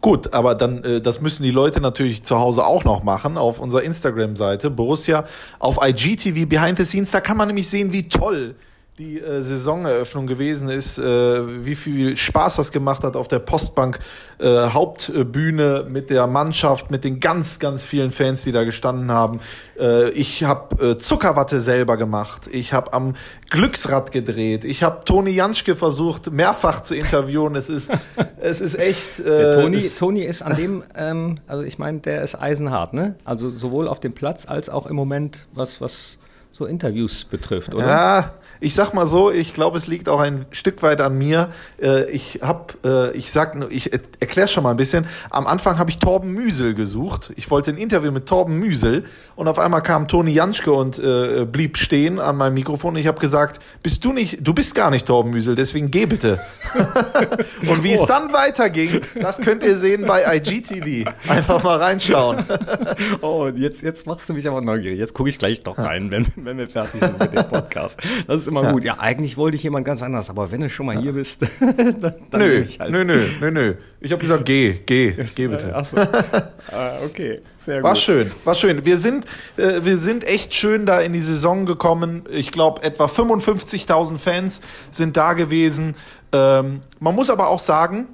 Gut, 0.00 0.34
aber 0.34 0.54
dann, 0.54 0.84
äh, 0.84 1.00
das 1.00 1.20
müssen 1.20 1.44
die 1.44 1.50
Leute 1.50 1.80
natürlich 1.80 2.24
zu 2.24 2.38
Hause 2.38 2.66
auch 2.66 2.84
noch 2.84 3.02
machen 3.02 3.38
auf 3.38 3.60
unserer 3.60 3.84
Instagram-Seite 3.84 4.70
Borussia 4.70 5.24
auf 5.60 5.78
IGTV 5.82 6.46
Behind 6.46 6.76
the 6.76 6.84
Scenes. 6.84 7.12
Da 7.12 7.20
kann 7.20 7.36
man 7.36 7.46
nämlich 7.46 7.68
sehen, 7.68 7.92
wie 7.92 8.08
toll 8.08 8.54
die 8.98 9.20
äh, 9.20 9.42
Saisoneröffnung 9.42 10.26
gewesen 10.26 10.68
ist, 10.68 10.98
äh, 10.98 11.64
wie 11.64 11.76
viel 11.76 12.16
Spaß 12.16 12.56
das 12.56 12.72
gemacht 12.72 13.04
hat 13.04 13.14
auf 13.14 13.28
der 13.28 13.38
Postbank 13.38 14.00
äh, 14.38 14.70
Hauptbühne 14.70 15.86
mit 15.88 16.10
der 16.10 16.26
Mannschaft, 16.26 16.90
mit 16.90 17.04
den 17.04 17.20
ganz, 17.20 17.60
ganz 17.60 17.84
vielen 17.84 18.10
Fans, 18.10 18.42
die 18.42 18.50
da 18.50 18.64
gestanden 18.64 19.12
haben. 19.12 19.38
Äh, 19.78 20.10
ich 20.10 20.42
habe 20.42 20.84
äh, 20.84 20.98
Zuckerwatte 20.98 21.60
selber 21.60 21.96
gemacht, 21.96 22.48
ich 22.50 22.72
habe 22.72 22.92
am 22.92 23.14
Glücksrad 23.50 24.10
gedreht, 24.10 24.64
ich 24.64 24.82
habe 24.82 25.04
Toni 25.04 25.30
Janschke 25.30 25.76
versucht 25.76 26.32
mehrfach 26.32 26.82
zu 26.82 26.96
interviewen. 26.96 27.54
Es 27.54 27.68
ist, 27.68 27.92
es 28.40 28.60
ist 28.60 28.76
echt. 28.76 29.20
Äh, 29.20 29.62
Toni, 29.62 29.88
Toni 29.88 30.22
ist 30.22 30.42
an 30.42 30.56
dem, 30.56 30.82
ähm, 30.96 31.38
also 31.46 31.62
ich 31.62 31.78
meine, 31.78 32.00
der 32.00 32.22
ist 32.24 32.34
eisenhart, 32.34 32.94
ne? 32.94 33.14
Also 33.24 33.56
sowohl 33.56 33.86
auf 33.86 34.00
dem 34.00 34.12
Platz 34.12 34.44
als 34.48 34.68
auch 34.68 34.86
im 34.86 34.96
Moment 34.96 35.46
was 35.54 35.80
was 35.80 36.17
so 36.58 36.66
Interviews 36.66 37.24
betrifft, 37.24 37.72
oder? 37.72 37.86
Ja, 37.86 38.34
ich 38.60 38.74
sag 38.74 38.92
mal 38.92 39.06
so, 39.06 39.30
ich 39.30 39.54
glaube, 39.54 39.76
es 39.76 39.86
liegt 39.86 40.08
auch 40.08 40.18
ein 40.18 40.46
Stück 40.50 40.82
weit 40.82 41.00
an 41.00 41.16
mir. 41.16 41.50
Äh, 41.80 42.10
ich 42.10 42.40
hab, 42.42 42.76
äh, 42.84 43.12
ich 43.12 43.30
sag, 43.30 43.56
ich 43.70 43.92
erkläre 43.92 44.48
schon 44.48 44.64
mal 44.64 44.72
ein 44.72 44.76
bisschen. 44.76 45.06
Am 45.30 45.46
Anfang 45.46 45.78
habe 45.78 45.90
ich 45.90 45.98
Torben 45.98 46.32
Müsel 46.32 46.74
gesucht. 46.74 47.32
Ich 47.36 47.50
wollte 47.50 47.70
ein 47.70 47.76
Interview 47.76 48.10
mit 48.10 48.26
Torben 48.26 48.58
Müsel 48.58 49.04
und 49.36 49.46
auf 49.46 49.60
einmal 49.60 49.82
kam 49.82 50.08
Toni 50.08 50.32
Janschke 50.32 50.72
und 50.72 50.98
äh, 50.98 51.44
blieb 51.44 51.76
stehen 51.76 52.18
an 52.18 52.36
meinem 52.36 52.54
Mikrofon. 52.54 52.96
Ich 52.96 53.06
habe 53.06 53.20
gesagt, 53.20 53.60
bist 53.84 54.04
du 54.04 54.12
nicht, 54.12 54.44
du 54.44 54.52
bist 54.52 54.74
gar 54.74 54.90
nicht 54.90 55.06
Torben 55.06 55.30
Müsel, 55.30 55.54
deswegen 55.54 55.92
geh 55.92 56.06
bitte. 56.06 56.40
und 57.68 57.84
wie 57.84 57.92
oh. 57.96 58.00
es 58.00 58.06
dann 58.06 58.32
weiterging, 58.32 59.02
das 59.20 59.38
könnt 59.38 59.62
ihr 59.62 59.76
sehen 59.76 60.04
bei 60.06 60.36
IGTV. 60.36 61.08
Einfach 61.28 61.62
mal 61.62 61.76
reinschauen. 61.76 62.44
oh, 63.20 63.48
jetzt, 63.54 63.82
jetzt 63.82 64.06
machst 64.08 64.28
du 64.28 64.32
mich 64.32 64.48
aber 64.48 64.60
neugierig. 64.60 64.98
Jetzt 64.98 65.14
gucke 65.14 65.30
ich 65.30 65.38
gleich 65.38 65.62
doch 65.62 65.78
rein, 65.78 66.10
wenn, 66.10 66.26
wenn 66.34 66.47
wir 66.56 66.68
fertig 66.68 67.00
sind 67.00 67.18
mit 67.18 67.32
dem 67.32 67.48
Podcast. 67.48 67.98
Das 68.26 68.42
ist 68.42 68.46
immer 68.46 68.62
ja. 68.62 68.72
gut. 68.72 68.84
Ja, 68.84 69.00
eigentlich 69.00 69.36
wollte 69.36 69.56
ich 69.56 69.62
jemand 69.62 69.84
ganz 69.84 70.02
anders, 70.02 70.30
aber 70.30 70.50
wenn 70.50 70.60
du 70.60 70.70
schon 70.70 70.86
mal 70.86 70.94
ja. 70.94 71.00
hier 71.02 71.12
bist, 71.12 71.42
dann, 71.42 72.00
dann 72.30 72.40
nö, 72.40 72.64
halt. 72.78 72.90
nö, 72.90 73.04
nö, 73.04 73.26
nö, 73.40 73.50
nö. 73.50 73.74
Ich 74.00 74.12
habe 74.12 74.22
gesagt, 74.22 74.44
geh, 74.46 74.80
geh, 74.86 75.12
geh 75.34 75.48
bitte. 75.48 75.72
Ach 75.74 75.84
so. 75.84 75.96
ah, 76.72 76.92
okay, 77.04 77.42
sehr 77.66 77.82
war 77.82 77.82
gut. 77.82 77.84
War 77.90 77.96
schön, 77.96 78.30
war 78.44 78.54
schön. 78.54 78.84
Wir 78.84 78.98
sind, 78.98 79.26
äh, 79.56 79.80
wir 79.82 79.96
sind 79.96 80.24
echt 80.24 80.54
schön 80.54 80.86
da 80.86 81.00
in 81.00 81.12
die 81.12 81.20
Saison 81.20 81.66
gekommen. 81.66 82.24
Ich 82.30 82.52
glaube, 82.52 82.82
etwa 82.82 83.06
55.000 83.06 84.16
Fans 84.16 84.62
sind 84.90 85.16
da 85.16 85.32
gewesen. 85.32 85.96
Ähm, 86.32 86.82
man 87.00 87.14
muss 87.14 87.28
aber 87.28 87.48
auch 87.48 87.58
sagen, 87.58 88.06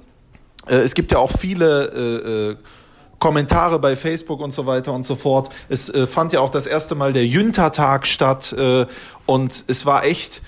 äh, 0.67 0.77
es 0.77 0.93
gibt 0.93 1.11
ja 1.11 1.19
auch 1.19 1.31
viele 1.31 1.85
äh, 1.93 2.51
äh 2.51 2.55
Kommentare 3.19 3.79
bei 3.79 3.95
Facebook 3.95 4.41
und 4.41 4.53
so 4.53 4.65
weiter 4.65 4.93
und 4.93 5.05
so 5.05 5.15
fort. 5.15 5.49
Es 5.69 5.89
äh, 5.89 6.07
fand 6.07 6.33
ja 6.33 6.39
auch 6.39 6.49
das 6.49 6.67
erste 6.67 6.95
Mal 6.95 7.13
der 7.13 7.25
Jüntertag 7.25 8.07
statt 8.07 8.53
äh, 8.53 8.85
und 9.25 9.65
es 9.67 9.85
war 9.85 10.03
echt 10.05 10.41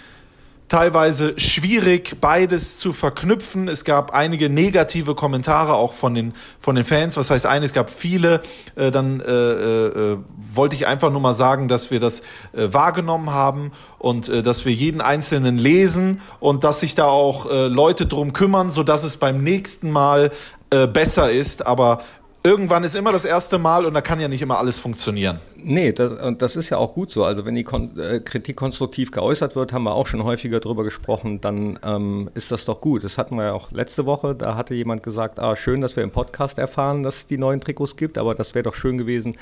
teilweise 0.68 1.40
schwierig, 1.40 2.18
beides 2.20 2.80
zu 2.80 2.92
verknüpfen. 2.92 3.68
Es 3.68 3.86
gab 3.86 4.14
einige 4.14 4.50
negative 4.50 5.16
Kommentare 5.16 5.74
auch 5.74 5.94
von 5.94 6.14
den, 6.14 6.34
von 6.60 6.76
den 6.76 6.84
Fans. 6.84 7.16
Was 7.16 7.30
heißt 7.30 7.46
eine? 7.46 7.66
Es 7.66 7.74
gab 7.74 7.90
viele. 7.90 8.42
Äh, 8.76 8.92
dann 8.92 9.22
äh, 9.22 9.32
äh, 9.32 10.18
wollte 10.38 10.76
ich 10.76 10.86
einfach 10.86 11.12
nur 11.12 11.22
mal 11.22 11.34
sagen, 11.34 11.68
dass 11.68 11.90
wir 11.90 12.00
das 12.00 12.22
äh, 12.52 12.68
wahrgenommen 12.72 13.32
haben 13.32 13.72
und 13.98 14.28
äh, 14.30 14.44
dass 14.44 14.66
wir 14.66 14.74
jeden 14.74 15.02
Einzelnen 15.02 15.58
lesen 15.58 16.22
und 16.40 16.64
dass 16.64 16.82
sich 16.82 16.96
da 16.96 17.06
auch 17.06 17.50
äh, 17.50 17.68
Leute 17.68 18.06
drum 18.06 18.34
kümmern, 18.34 18.70
so 18.70 18.84
dass 18.84 19.04
es 19.04 19.18
beim 19.18 19.44
nächsten 19.44 19.90
Mal 19.90 20.32
äh, 20.70 20.86
besser 20.86 21.32
ist. 21.32 21.66
Aber 21.66 22.02
irgendwann 22.44 22.84
ist 22.84 22.96
immer 22.96 23.12
das 23.12 23.26
erste 23.26 23.58
Mal 23.58 23.86
und 23.86 23.94
da 23.94 24.02
kann 24.02 24.20
ja 24.20 24.28
nicht 24.28 24.42
immer 24.42 24.58
alles 24.58 24.80
funktionieren. 24.80 25.40
Nee, 25.64 25.92
das, 25.92 26.14
und 26.14 26.42
das 26.42 26.56
ist 26.56 26.70
ja 26.70 26.78
auch 26.78 26.94
gut 26.94 27.12
so. 27.12 27.24
Also 27.24 27.46
wenn 27.46 27.56
die 27.56 27.64
Kon 27.64 27.98
äh, 28.00 28.20
Kritik 28.20 28.56
konstruktiv 28.56 29.12
geäußert 29.12 29.56
wird, 29.56 29.74
haben 29.74 29.84
wir 29.84 29.94
auch 29.94 30.08
schon 30.08 30.24
häufiger 30.24 30.60
darüber 30.60 30.84
gesprochen, 30.84 31.42
dann 31.42 31.80
ähm, 31.84 32.30
ist 32.36 32.52
das 32.52 32.66
doch 32.66 32.80
gut. 32.80 33.04
Das 33.04 33.18
hatten 33.18 33.36
wir 33.36 33.46
ja 33.46 33.54
auch 33.54 33.72
letzte 33.72 34.06
Woche. 34.06 34.36
Da 34.36 34.56
hatte 34.56 34.76
jemand 34.76 35.04
gesagt, 35.04 35.40
ah, 35.40 35.56
schön, 35.56 35.82
dass 35.82 35.96
wir 35.96 36.04
im 36.04 36.12
Podcast 36.12 36.58
erfahren, 36.58 37.04
dass 37.04 37.18
es 37.18 37.28
die 37.28 37.38
neuen 37.38 37.60
Trikots 37.60 37.96
gibt, 37.96 38.18
aber 38.18 38.36
das 38.36 38.56
wäre 38.56 38.64
doch 38.64 38.76
schön 38.76 38.98
gewesen, 38.98 39.36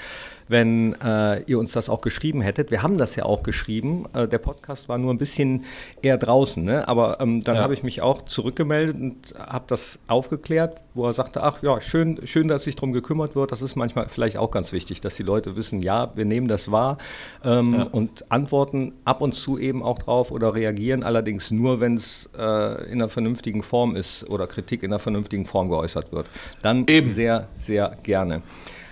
wenn 0.47 0.93
äh, 1.01 1.41
ihr 1.43 1.60
uns 1.60 1.71
das 1.71 1.89
auch 1.89 2.01
geschrieben 2.01 2.41
hättet. 2.41 2.71
Wir 2.71 2.84
haben 2.84 2.97
das 2.97 3.15
ja 3.15 3.25
auch 3.25 3.43
geschrieben. 3.43 4.06
Äh, 4.13 4.28
der 4.28 4.39
Podcast 4.39 4.88
war 4.88 4.97
nur 4.97 5.13
ein 5.13 5.17
bisschen 5.17 5.65
eher 6.01 6.17
draußen, 6.17 6.63
ne? 6.63 6.88
aber 6.88 7.19
ähm, 7.19 7.41
dann 7.41 7.56
ja. 7.56 7.62
habe 7.62 7.73
ich 7.73 7.84
mich 7.84 8.01
auch 8.01 8.23
zurückgemeldet 8.25 8.95
und 8.95 9.34
habe 9.38 9.65
das 9.67 9.99
aufgeklärt, 10.08 10.78
wo 10.93 11.06
er 11.06 11.13
sagte, 11.13 11.43
ach 11.43 11.62
ja, 11.62 11.82
schön, 11.82 12.25
schön, 12.25 12.47
dass 12.47 12.63
sich 12.63 12.75
darum 12.75 12.93
gekümmert 12.93 13.36
wird. 13.36 13.51
Das 13.51 13.62
ist 13.62 13.75
manchmal 13.75 14.08
vielleicht 14.08 14.38
auch 14.38 14.51
ganz 14.51 14.71
wichtig, 14.71 15.01
dass 15.01 15.15
die 15.15 15.23
Leute 15.23 15.56
wissen, 15.56 15.82
ja, 15.82 16.04
wir 16.15 16.25
nehmen 16.25 16.47
das 16.47 16.71
wahr 16.71 16.97
ähm, 17.43 17.73
ja. 17.73 17.83
und 17.83 18.31
antworten 18.31 18.93
ab 19.05 19.21
und 19.21 19.33
zu 19.35 19.57
eben 19.57 19.83
auch 19.83 19.99
drauf 19.99 20.31
oder 20.31 20.53
reagieren 20.53 21.03
allerdings 21.03 21.51
nur, 21.51 21.79
wenn 21.79 21.95
es 21.95 22.29
äh, 22.37 22.85
in 22.85 23.01
einer 23.01 23.09
vernünftigen 23.09 23.63
Form 23.63 23.95
ist 23.95 24.29
oder 24.29 24.47
Kritik 24.47 24.83
in 24.83 24.91
einer 24.91 24.99
vernünftigen 24.99 25.45
Form 25.45 25.69
geäußert 25.69 26.11
wird. 26.11 26.27
Dann 26.61 26.85
eben. 26.87 27.13
sehr, 27.13 27.47
sehr 27.59 27.97
gerne. 28.03 28.41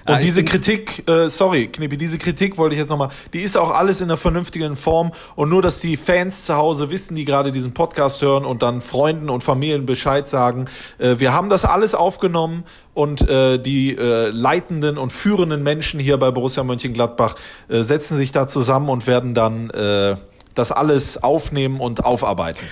Und 0.06 0.16
ah, 0.16 0.20
diese 0.20 0.44
Kritik, 0.44 1.08
äh, 1.08 1.30
sorry, 1.30 1.68
Knippi, 1.68 1.98
diese 1.98 2.18
Kritik 2.18 2.58
wollte 2.58 2.76
ich 2.76 2.80
jetzt 2.80 2.90
nochmal, 2.90 3.10
die 3.32 3.40
ist 3.40 3.58
auch 3.58 3.72
alles 3.72 4.02
in 4.02 4.10
einer 4.10 4.18
vernünftigen 4.18 4.76
Form 4.76 5.12
und 5.36 5.50
nur, 5.50 5.62
dass 5.62 5.80
die 5.80 5.96
Fans 5.96 6.46
zu 6.46 6.56
Hause 6.56 6.90
wissen, 6.90 7.16
die 7.16 7.24
gerade 7.24 7.54
diesen 7.54 7.74
Podcast 7.74 8.22
hören 8.22 8.44
und 8.44 8.62
dann 8.62 8.82
Freunden 8.82 9.30
und 9.30 9.44
Familien 9.44 9.86
Bescheid 9.86 10.28
sagen, 10.28 10.66
äh, 10.98 11.16
wir 11.20 11.34
haben 11.34 11.50
das 11.50 11.64
alles 11.64 11.96
aufgenommen 11.96 12.66
und 12.94 13.22
äh, 13.30 13.58
die 13.60 13.96
äh, 13.96 14.30
leitenden 14.30 14.98
und 14.98 15.12
führenden 15.12 15.64
Menschen 15.64 16.00
hier 16.02 16.18
bei 16.18 16.32
Borussia 16.32 16.64
Mönchengladbach 16.64 17.36
äh, 17.70 17.84
setzen 17.84 18.18
sich 18.18 18.32
da 18.34 18.48
zusammen 18.48 18.90
und 18.90 19.08
werden 19.08 19.34
dann 19.34 19.70
äh, 19.70 20.18
das 20.54 20.72
alles 20.72 21.24
aufnehmen 21.24 21.80
und 21.80 22.04
aufarbeiten. 22.04 22.66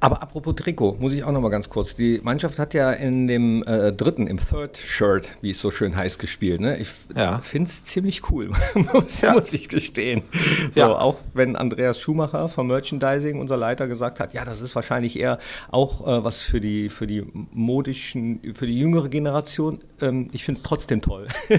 Aber 0.00 0.22
apropos 0.22 0.54
Trikot, 0.54 0.96
muss 1.00 1.12
ich 1.12 1.24
auch 1.24 1.32
noch 1.32 1.40
mal 1.40 1.48
ganz 1.48 1.68
kurz. 1.68 1.96
Die 1.96 2.20
Mannschaft 2.22 2.60
hat 2.60 2.72
ja 2.72 2.92
in 2.92 3.26
dem 3.26 3.64
äh, 3.64 3.92
dritten, 3.92 4.28
im 4.28 4.38
Third 4.38 4.76
Shirt, 4.76 5.28
wie 5.40 5.50
es 5.50 5.60
so 5.60 5.72
schön 5.72 5.96
heißt, 5.96 6.20
gespielt. 6.20 6.60
Ne? 6.60 6.78
Ich 6.78 6.88
ja. 7.16 7.40
finde 7.40 7.68
es 7.68 7.84
ziemlich 7.84 8.30
cool, 8.30 8.50
muss, 8.74 9.20
ja. 9.20 9.32
muss, 9.32 9.52
ich 9.52 9.68
gestehen. 9.68 10.22
So, 10.72 10.80
ja. 10.80 10.88
Auch 10.88 11.16
wenn 11.34 11.56
Andreas 11.56 11.98
Schumacher 11.98 12.48
vom 12.48 12.68
Merchandising, 12.68 13.40
unser 13.40 13.56
Leiter, 13.56 13.88
gesagt 13.88 14.20
hat, 14.20 14.34
ja, 14.34 14.44
das 14.44 14.60
ist 14.60 14.76
wahrscheinlich 14.76 15.18
eher 15.18 15.40
auch 15.70 16.06
äh, 16.06 16.24
was 16.24 16.42
für 16.42 16.60
die, 16.60 16.90
für 16.90 17.08
die 17.08 17.26
modischen, 17.52 18.54
für 18.54 18.68
die 18.68 18.78
jüngere 18.78 19.08
Generation. 19.08 19.80
Ähm, 20.00 20.28
ich 20.32 20.44
finde 20.44 20.58
es 20.58 20.62
trotzdem 20.62 21.02
toll. 21.02 21.26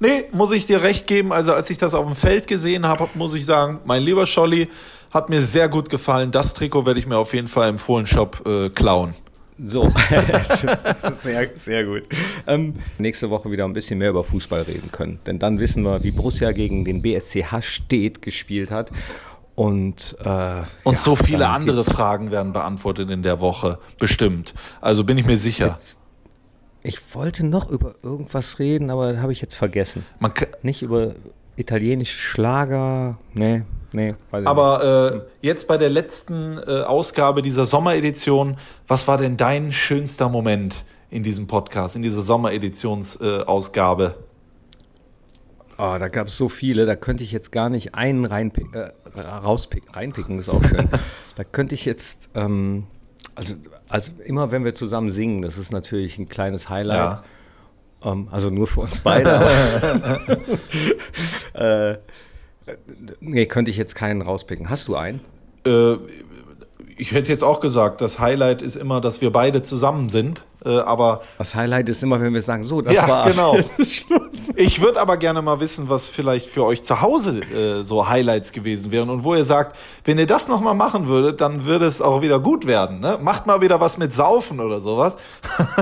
nee, 0.00 0.24
muss 0.32 0.52
ich 0.52 0.66
dir 0.66 0.82
recht 0.82 1.06
geben. 1.06 1.32
Also 1.32 1.52
als 1.52 1.70
ich 1.70 1.78
das 1.78 1.94
auf 1.94 2.04
dem 2.04 2.16
Feld 2.16 2.48
gesehen 2.48 2.86
habe, 2.86 3.08
muss 3.14 3.34
ich 3.34 3.46
sagen, 3.46 3.78
mein 3.84 4.02
lieber 4.02 4.26
Scholli, 4.26 4.68
hat 5.12 5.28
mir 5.28 5.42
sehr 5.42 5.68
gut 5.68 5.90
gefallen. 5.90 6.30
Das 6.32 6.54
Trikot 6.54 6.86
werde 6.86 6.98
ich 6.98 7.06
mir 7.06 7.18
auf 7.18 7.34
jeden 7.34 7.48
Fall 7.48 7.68
im 7.68 7.78
Fohlenshop 7.78 8.46
äh, 8.46 8.70
klauen. 8.70 9.14
So, 9.64 9.92
das 10.10 11.04
ist 11.04 11.22
sehr, 11.22 11.50
sehr 11.54 11.84
gut. 11.84 12.02
Ähm, 12.46 12.74
nächste 12.98 13.30
Woche 13.30 13.50
wieder 13.50 13.64
ein 13.64 13.74
bisschen 13.74 13.98
mehr 13.98 14.10
über 14.10 14.24
Fußball 14.24 14.62
reden 14.62 14.90
können. 14.90 15.20
Denn 15.26 15.38
dann 15.38 15.60
wissen 15.60 15.84
wir, 15.84 16.02
wie 16.02 16.10
Borussia 16.10 16.52
gegen 16.52 16.84
den 16.84 17.02
BSCH 17.02 17.62
steht 17.62 18.22
gespielt 18.22 18.70
hat. 18.70 18.90
Und, 19.54 20.16
äh, 20.24 20.62
und 20.82 20.94
ja, 20.94 20.98
so 20.98 21.14
viele 21.14 21.48
andere 21.48 21.84
Fragen 21.84 22.30
werden 22.30 22.54
beantwortet 22.54 23.10
in 23.10 23.22
der 23.22 23.40
Woche, 23.40 23.78
bestimmt. 23.98 24.54
Also 24.80 25.04
bin 25.04 25.18
ich 25.18 25.26
mir 25.26 25.36
sicher. 25.36 25.68
Jetzt, 25.68 26.00
ich 26.82 27.14
wollte 27.14 27.44
noch 27.44 27.70
über 27.70 27.94
irgendwas 28.02 28.58
reden, 28.58 28.88
aber 28.88 29.20
habe 29.20 29.32
ich 29.32 29.42
jetzt 29.42 29.56
vergessen. 29.56 30.06
Man 30.18 30.32
Nicht 30.62 30.82
über 30.82 31.14
italienische 31.56 32.18
Schlager, 32.18 33.18
nee, 33.34 33.62
Nee, 33.92 34.14
weiß 34.30 34.42
ich 34.42 34.48
Aber 34.48 35.22
äh, 35.42 35.46
jetzt 35.46 35.68
bei 35.68 35.76
der 35.76 35.90
letzten 35.90 36.58
äh, 36.58 36.82
Ausgabe 36.82 37.42
dieser 37.42 37.66
Sommeredition, 37.66 38.56
was 38.86 39.06
war 39.06 39.18
denn 39.18 39.36
dein 39.36 39.72
schönster 39.72 40.28
Moment 40.28 40.84
in 41.10 41.22
diesem 41.22 41.46
Podcast, 41.46 41.94
in 41.96 42.02
dieser 42.02 42.22
Sommereditionssausgabe? 42.22 44.14
Äh, 45.78 45.82
oh, 45.82 45.96
da 45.98 46.08
gab 46.08 46.28
es 46.28 46.36
so 46.36 46.48
viele, 46.48 46.86
da 46.86 46.96
könnte 46.96 47.22
ich 47.22 47.32
jetzt 47.32 47.52
gar 47.52 47.68
nicht 47.68 47.94
einen 47.94 48.24
reinpicken, 48.24 48.74
äh, 48.74 49.20
rauspicken. 49.20 49.90
Reinpicken 49.90 50.38
ist 50.38 50.48
auch 50.48 50.64
schön. 50.64 50.88
da 51.36 51.44
könnte 51.44 51.74
ich 51.74 51.84
jetzt, 51.84 52.30
ähm, 52.34 52.86
also, 53.34 53.56
also 53.88 54.12
immer 54.24 54.50
wenn 54.52 54.64
wir 54.64 54.74
zusammen 54.74 55.10
singen, 55.10 55.42
das 55.42 55.58
ist 55.58 55.70
natürlich 55.72 56.18
ein 56.18 56.28
kleines 56.28 56.70
Highlight. 56.70 56.96
Ja. 56.96 57.22
Ähm, 58.04 58.28
also 58.30 58.48
nur 58.48 58.66
für 58.66 58.80
uns 58.80 59.00
beide. 59.00 59.30
äh, 61.54 61.96
Nee, 63.20 63.46
könnte 63.46 63.70
ich 63.70 63.76
jetzt 63.76 63.94
keinen 63.94 64.22
rauspicken. 64.22 64.70
Hast 64.70 64.88
du 64.88 64.96
einen? 64.96 65.20
Äh, 65.66 65.96
ich 66.96 67.12
hätte 67.12 67.30
jetzt 67.30 67.42
auch 67.42 67.60
gesagt, 67.60 68.00
das 68.00 68.18
Highlight 68.18 68.62
ist 68.62 68.76
immer, 68.76 69.00
dass 69.00 69.20
wir 69.20 69.30
beide 69.30 69.62
zusammen 69.62 70.08
sind. 70.08 70.44
Äh, 70.64 70.78
aber 70.78 71.22
das 71.38 71.54
Highlight 71.54 71.88
ist 71.88 72.02
immer, 72.02 72.20
wenn 72.20 72.32
wir 72.32 72.42
sagen, 72.42 72.62
so, 72.62 72.80
das 72.80 72.94
ja, 72.94 73.08
war's. 73.08 73.36
genau. 73.36 73.56
ich 74.54 74.80
würde 74.80 75.00
aber 75.00 75.16
gerne 75.16 75.42
mal 75.42 75.58
wissen, 75.58 75.88
was 75.88 76.08
vielleicht 76.08 76.46
für 76.46 76.64
euch 76.64 76.84
zu 76.84 77.00
Hause 77.00 77.40
äh, 77.40 77.82
so 77.82 78.08
Highlights 78.08 78.52
gewesen 78.52 78.92
wären 78.92 79.10
und 79.10 79.24
wo 79.24 79.34
ihr 79.34 79.44
sagt, 79.44 79.76
wenn 80.04 80.18
ihr 80.18 80.26
das 80.26 80.46
nochmal 80.46 80.74
machen 80.74 81.08
würdet, 81.08 81.40
dann 81.40 81.64
würde 81.64 81.86
es 81.86 82.00
auch 82.00 82.22
wieder 82.22 82.38
gut 82.38 82.66
werden. 82.66 83.00
Ne? 83.00 83.18
Macht 83.20 83.46
mal 83.46 83.60
wieder 83.60 83.80
was 83.80 83.98
mit 83.98 84.14
Saufen 84.14 84.60
oder 84.60 84.80
sowas. 84.80 85.16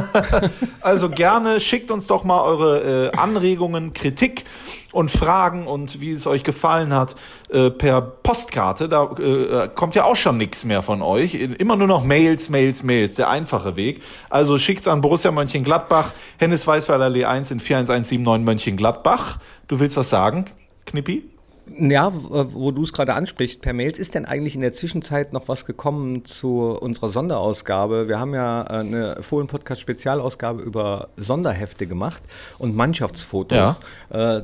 also 0.81 1.11
gerne 1.11 1.61
schickt 1.61 1.91
uns 1.91 2.07
doch 2.07 2.25
mal 2.25 2.41
eure 2.41 3.11
äh, 3.13 3.17
Anregungen, 3.17 3.93
Kritik 3.93 4.45
und 4.93 5.11
Fragen 5.11 5.67
und 5.67 6.01
wie 6.01 6.13
es 6.13 6.27
euch 6.27 6.43
gefallen 6.43 6.95
hat 6.95 7.17
äh, 7.51 7.71
per 7.71 8.01
Postkarte. 8.01 8.89
Da 8.89 9.05
äh, 9.19 9.69
kommt 9.75 9.95
ja 9.95 10.05
auch 10.05 10.17
schon 10.17 10.37
nichts 10.37 10.65
mehr 10.65 10.83
von 10.83 11.03
euch. 11.03 11.35
Immer 11.35 11.77
nur 11.77 11.87
noch 11.87 12.05
Mails, 12.05 12.51
Mails, 12.51 12.83
Mails. 12.83 13.17
Der 13.17 13.31
einfache 13.31 13.77
Weg. 13.77 14.03
Also 14.29 14.59
schickt's 14.59 14.89
an 14.89 15.01
Borussia 15.01 15.31
Mönchengladbach, 15.31 16.13
Hennes 16.39 16.67
Weißweiler 16.67 17.07
Allee 17.07 17.25
1 17.25 17.51
in 17.51 17.61
41179 17.61 18.45
Mönchengladbach. 18.45 19.39
Du 19.69 19.81
willst 19.81 19.97
was 19.97 20.11
sagen, 20.11 20.47
Knippi? 20.87 21.30
Ja, 21.79 22.13
wo 22.13 22.71
du 22.73 22.83
es 22.83 22.93
gerade 22.93 23.15
ansprichst, 23.15 23.61
per 23.61 23.73
Mails, 23.73 23.99
ist 23.99 24.15
denn 24.15 24.25
eigentlich 24.25 24.55
in 24.55 24.61
der 24.61 24.73
Zwischenzeit 24.73 25.33
noch 25.33 25.49
was 25.49 25.65
gekommen 25.65 26.25
zu 26.25 26.77
unserer 26.79 27.11
Sonderausgabe? 27.11 28.09
Wir 28.09 28.19
haben 28.19 28.35
ja 28.35 28.63
äh, 28.63 28.67
eine 28.81 29.23
Fohlen-Podcast-Spezialausgabe 29.23 30.63
über 30.63 31.09
Sonderhefte 31.17 31.87
gemacht 31.87 32.23
und 32.59 32.75
Mannschaftsfotos. 32.75 33.79
Ja. 34.13 34.39
Äh, 34.39 34.43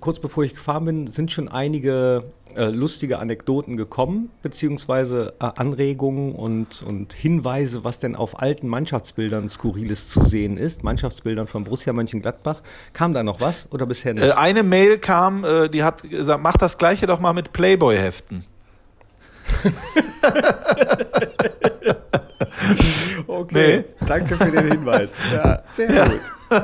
kurz 0.00 0.18
bevor 0.18 0.44
ich 0.44 0.54
gefahren 0.54 0.84
bin, 0.84 1.06
sind 1.06 1.30
schon 1.30 1.48
einige 1.48 2.24
äh, 2.56 2.70
lustige 2.70 3.18
Anekdoten 3.18 3.76
gekommen, 3.76 4.30
beziehungsweise 4.42 5.34
äh, 5.40 5.46
Anregungen 5.54 6.34
und, 6.34 6.82
und 6.82 7.12
Hinweise, 7.12 7.84
was 7.84 7.98
denn 7.98 8.16
auf 8.16 8.40
alten 8.40 8.68
Mannschaftsbildern 8.68 9.48
Skurriles 9.48 10.08
zu 10.08 10.22
sehen 10.22 10.56
ist. 10.56 10.82
Mannschaftsbildern 10.82 11.46
von 11.46 11.64
Borussia 11.64 11.92
Mönchengladbach. 11.92 12.62
Kam 12.92 13.14
da 13.14 13.22
noch 13.22 13.40
was 13.40 13.66
oder 13.70 13.86
bisher 13.86 14.14
nicht? 14.14 14.24
Äh, 14.24 14.32
eine 14.32 14.62
Mail 14.62 14.98
kam, 14.98 15.44
äh, 15.44 15.68
die 15.68 15.82
hat 15.84 16.08
gesagt, 16.08 16.39
mach 16.40 16.56
das 16.56 16.78
gleiche 16.78 17.06
doch 17.06 17.20
mal 17.20 17.32
mit 17.32 17.52
Playboy-Heften. 17.52 18.44
okay, 23.26 23.78
nee. 23.78 23.84
danke 24.06 24.36
für 24.36 24.50
den 24.50 24.70
Hinweis. 24.70 25.10
Ja, 25.32 25.62
sehr 25.76 25.92
ja. 25.92 26.04
gut. 26.04 26.20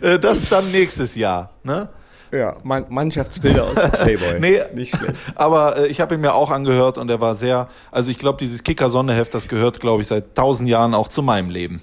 Äh, 0.00 0.18
das 0.18 0.38
ist 0.38 0.52
dann 0.52 0.70
nächstes 0.72 1.14
Jahr. 1.14 1.50
Ne? 1.62 1.88
Ja, 2.32 2.56
Mannschaftsbilder 2.62 3.64
aus 3.64 3.74
Playboy. 3.74 4.40
nee, 4.40 4.60
nicht 4.74 4.94
schlecht. 4.96 5.14
Aber 5.34 5.78
äh, 5.78 5.86
ich 5.86 6.00
habe 6.00 6.14
ihn 6.14 6.20
mir 6.20 6.34
auch 6.34 6.50
angehört 6.50 6.98
und 6.98 7.08
er 7.10 7.20
war 7.20 7.34
sehr, 7.34 7.68
also 7.90 8.10
ich 8.10 8.18
glaube, 8.18 8.38
dieses 8.38 8.62
Kicker-Sonneheft, 8.64 9.32
das 9.32 9.48
gehört, 9.48 9.80
glaube 9.80 10.02
ich, 10.02 10.08
seit 10.08 10.34
tausend 10.34 10.68
Jahren 10.68 10.94
auch 10.94 11.08
zu 11.08 11.22
meinem 11.22 11.50
Leben. 11.50 11.80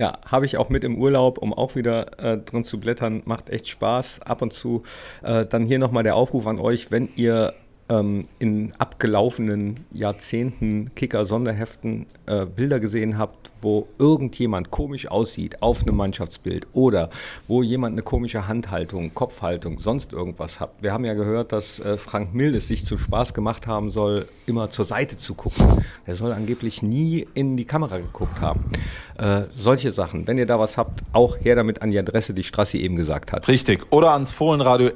Ja, 0.00 0.18
habe 0.24 0.46
ich 0.46 0.56
auch 0.56 0.70
mit 0.70 0.82
im 0.82 0.96
Urlaub, 0.96 1.36
um 1.36 1.52
auch 1.52 1.76
wieder 1.76 2.18
äh, 2.18 2.38
drin 2.38 2.64
zu 2.64 2.80
blättern. 2.80 3.20
Macht 3.26 3.50
echt 3.50 3.68
Spaß. 3.68 4.22
Ab 4.22 4.40
und 4.40 4.54
zu. 4.54 4.82
Äh, 5.22 5.44
dann 5.44 5.66
hier 5.66 5.78
nochmal 5.78 6.04
der 6.04 6.16
Aufruf 6.16 6.46
an 6.46 6.58
euch, 6.58 6.90
wenn 6.90 7.10
ihr 7.16 7.52
ähm, 7.90 8.26
in 8.38 8.72
abgelaufenen 8.78 9.74
Jahrzehnten 9.92 10.94
Kicker-Sonderheften 10.94 12.06
äh, 12.26 12.46
Bilder 12.46 12.80
gesehen 12.80 13.18
habt, 13.18 13.50
wo 13.60 13.88
irgendjemand 13.98 14.70
komisch 14.70 15.08
aussieht 15.08 15.60
auf 15.60 15.82
einem 15.82 15.96
Mannschaftsbild 15.96 16.68
oder 16.72 17.10
wo 17.48 17.62
jemand 17.62 17.94
eine 17.94 18.02
komische 18.02 18.46
Handhaltung, 18.46 19.12
Kopfhaltung, 19.12 19.80
sonst 19.80 20.12
irgendwas 20.12 20.60
hat. 20.60 20.70
Wir 20.80 20.92
haben 20.92 21.04
ja 21.04 21.14
gehört, 21.14 21.52
dass 21.52 21.80
äh, 21.80 21.98
Frank 21.98 22.32
Mildes 22.32 22.68
sich 22.68 22.86
zum 22.86 22.96
Spaß 22.96 23.34
gemacht 23.34 23.66
haben 23.66 23.90
soll, 23.90 24.28
immer 24.46 24.70
zur 24.70 24.84
Seite 24.84 25.18
zu 25.18 25.34
gucken. 25.34 25.66
Er 26.06 26.14
soll 26.14 26.32
angeblich 26.32 26.82
nie 26.82 27.26
in 27.34 27.56
die 27.56 27.64
Kamera 27.64 27.98
geguckt 27.98 28.40
haben. 28.40 28.64
Äh, 29.18 29.42
solche 29.54 29.90
Sachen, 29.90 30.26
wenn 30.28 30.38
ihr 30.38 30.46
da 30.46 30.58
was 30.60 30.78
habt, 30.78 31.02
auch 31.12 31.36
her 31.40 31.56
damit 31.56 31.82
an 31.82 31.90
die 31.90 31.98
Adresse, 31.98 32.34
die 32.34 32.44
Strassi 32.44 32.78
eben 32.78 32.94
gesagt 32.94 33.32
hat. 33.32 33.48
Richtig. 33.48 33.86
Oder 33.90 34.12
ans 34.12 34.30
Fohlenradio 34.30 34.90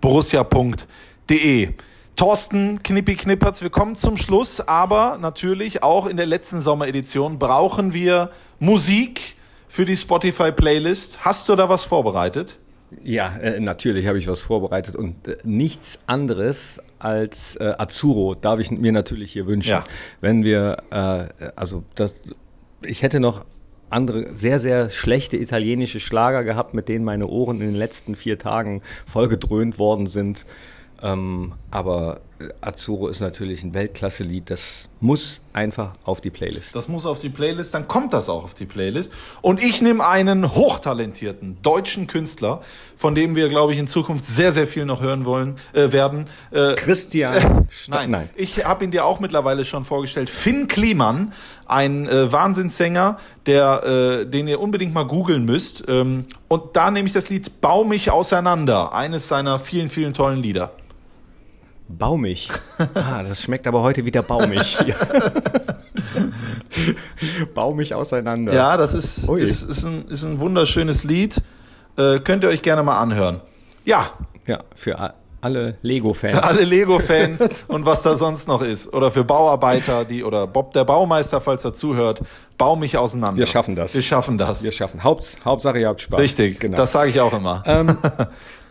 borussia.de. 0.00 1.74
Thorsten 2.16 2.82
Knippi 2.82 3.14
Knippertz, 3.14 3.60
wir 3.60 3.68
kommen 3.68 3.94
zum 3.94 4.16
Schluss, 4.16 4.60
aber 4.60 5.18
natürlich 5.20 5.82
auch 5.82 6.06
in 6.06 6.16
der 6.16 6.24
letzten 6.24 6.62
Sommeredition 6.62 7.38
brauchen 7.38 7.92
wir 7.92 8.30
Musik 8.58 9.36
für 9.68 9.84
die 9.84 9.98
Spotify-Playlist. 9.98 11.18
Hast 11.26 11.46
du 11.46 11.54
da 11.56 11.68
was 11.68 11.84
vorbereitet? 11.84 12.58
Ja, 13.04 13.36
äh, 13.36 13.60
natürlich 13.60 14.06
habe 14.06 14.18
ich 14.18 14.28
was 14.28 14.40
vorbereitet 14.40 14.96
und 14.96 15.28
äh, 15.28 15.36
nichts 15.44 15.98
anderes 16.06 16.80
als 16.98 17.56
äh, 17.56 17.74
Azuro 17.76 18.34
darf 18.34 18.60
ich 18.60 18.70
mir 18.70 18.92
natürlich 18.92 19.32
hier 19.32 19.46
wünschen. 19.46 19.72
Ja. 19.72 19.84
Wenn 20.22 20.42
wir, 20.42 20.78
äh, 20.90 21.50
also 21.54 21.84
das, 21.96 22.14
ich 22.80 23.02
hätte 23.02 23.20
noch 23.20 23.44
andere 23.90 24.32
sehr, 24.34 24.58
sehr 24.58 24.88
schlechte 24.88 25.36
italienische 25.36 26.00
Schlager 26.00 26.44
gehabt, 26.44 26.72
mit 26.72 26.88
denen 26.88 27.04
meine 27.04 27.26
Ohren 27.26 27.60
in 27.60 27.66
den 27.66 27.76
letzten 27.76 28.16
vier 28.16 28.38
Tagen 28.38 28.80
vollgedröhnt 29.04 29.78
worden 29.78 30.06
sind. 30.06 30.46
Ähm, 31.02 31.52
aber 31.70 32.20
Azuro 32.60 33.08
ist 33.08 33.20
natürlich 33.20 33.62
ein 33.64 33.72
Weltklasse-Lied, 33.72 34.50
das 34.50 34.88
muss 35.00 35.40
einfach 35.52 35.92
auf 36.04 36.20
die 36.20 36.30
Playlist. 36.30 36.74
Das 36.74 36.88
muss 36.88 37.06
auf 37.06 37.18
die 37.18 37.30
Playlist, 37.30 37.72
dann 37.72 37.88
kommt 37.88 38.12
das 38.12 38.28
auch 38.28 38.44
auf 38.44 38.54
die 38.54 38.66
Playlist. 38.66 39.12
Und 39.40 39.62
ich 39.62 39.80
nehme 39.80 40.06
einen 40.06 40.54
hochtalentierten 40.54 41.58
deutschen 41.62 42.06
Künstler, 42.06 42.60
von 42.94 43.14
dem 43.14 43.36
wir, 43.36 43.48
glaube 43.48 43.72
ich, 43.72 43.78
in 43.78 43.88
Zukunft 43.88 44.24
sehr, 44.26 44.52
sehr 44.52 44.66
viel 44.66 44.84
noch 44.84 45.00
hören 45.00 45.24
wollen 45.24 45.56
äh, 45.72 45.92
werden. 45.92 46.26
Äh, 46.50 46.74
Christian. 46.74 47.34
Äh, 47.34 47.48
nein, 47.88 48.10
nein, 48.10 48.30
ich 48.34 48.64
habe 48.64 48.84
ihn 48.84 48.90
dir 48.90 49.06
auch 49.06 49.18
mittlerweile 49.20 49.64
schon 49.64 49.84
vorgestellt. 49.84 50.28
Finn 50.28 50.68
Kliman, 50.68 51.32
ein 51.66 52.06
äh, 52.06 52.30
Wahnsinnssänger, 52.30 53.18
der, 53.46 53.82
äh, 53.84 54.26
den 54.26 54.46
ihr 54.46 54.60
unbedingt 54.60 54.92
mal 54.92 55.06
googeln 55.06 55.44
müsst. 55.44 55.84
Ähm, 55.88 56.26
und 56.48 56.76
da 56.76 56.90
nehme 56.90 57.06
ich 57.06 57.14
das 57.14 57.30
Lied 57.30 57.60
Bau 57.62 57.84
mich 57.84 58.10
auseinander, 58.10 58.92
eines 58.92 59.28
seiner 59.28 59.58
vielen, 59.58 59.88
vielen 59.88 60.12
tollen 60.12 60.42
Lieder. 60.42 60.72
Baumig. 61.88 62.48
Ah, 62.94 63.22
das 63.22 63.42
schmeckt 63.42 63.66
aber 63.66 63.82
heute 63.82 64.04
wieder 64.04 64.22
baumig. 64.22 64.76
baumig 67.54 67.94
auseinander. 67.94 68.52
Ja, 68.52 68.76
das 68.76 68.94
ist, 68.94 69.28
ist, 69.28 69.62
ist, 69.62 69.84
ein, 69.84 70.06
ist 70.08 70.24
ein 70.24 70.40
wunderschönes 70.40 71.04
Lied. 71.04 71.42
Äh, 71.96 72.20
könnt 72.20 72.44
ihr 72.44 72.50
euch 72.50 72.62
gerne 72.62 72.82
mal 72.82 72.98
anhören. 72.98 73.40
Ja. 73.84 74.10
Ja, 74.46 74.58
für 74.74 75.14
alle 75.40 75.76
Lego-Fans. 75.82 76.32
Für 76.32 76.44
alle 76.44 76.64
Lego-Fans 76.64 77.64
und 77.68 77.86
was 77.86 78.02
da 78.02 78.16
sonst 78.16 78.48
noch 78.48 78.62
ist. 78.62 78.92
Oder 78.92 79.10
für 79.10 79.24
Bauarbeiter, 79.24 80.04
die, 80.04 80.24
oder 80.24 80.46
Bob 80.46 80.72
der 80.72 80.84
Baumeister, 80.84 81.40
falls 81.40 81.64
er 81.64 81.74
zuhört, 81.74 82.20
bau 82.58 82.76
mich 82.76 82.98
auseinander. 82.98 83.38
Wir 83.38 83.46
schaffen 83.46 83.76
das. 83.76 83.94
Wir 83.94 84.02
schaffen 84.02 84.38
das. 84.38 84.62
Wir 84.62 84.72
schaffen. 84.72 85.04
Haupt, 85.04 85.36
Hauptsache 85.44 85.78
ihr 85.78 85.88
habt 85.88 86.00
Spaß. 86.00 86.20
Richtig, 86.20 86.60
genau. 86.60 86.76
das 86.76 86.92
sage 86.92 87.10
ich 87.10 87.20
auch 87.20 87.32
immer. 87.32 87.62
Ähm, 87.64 87.96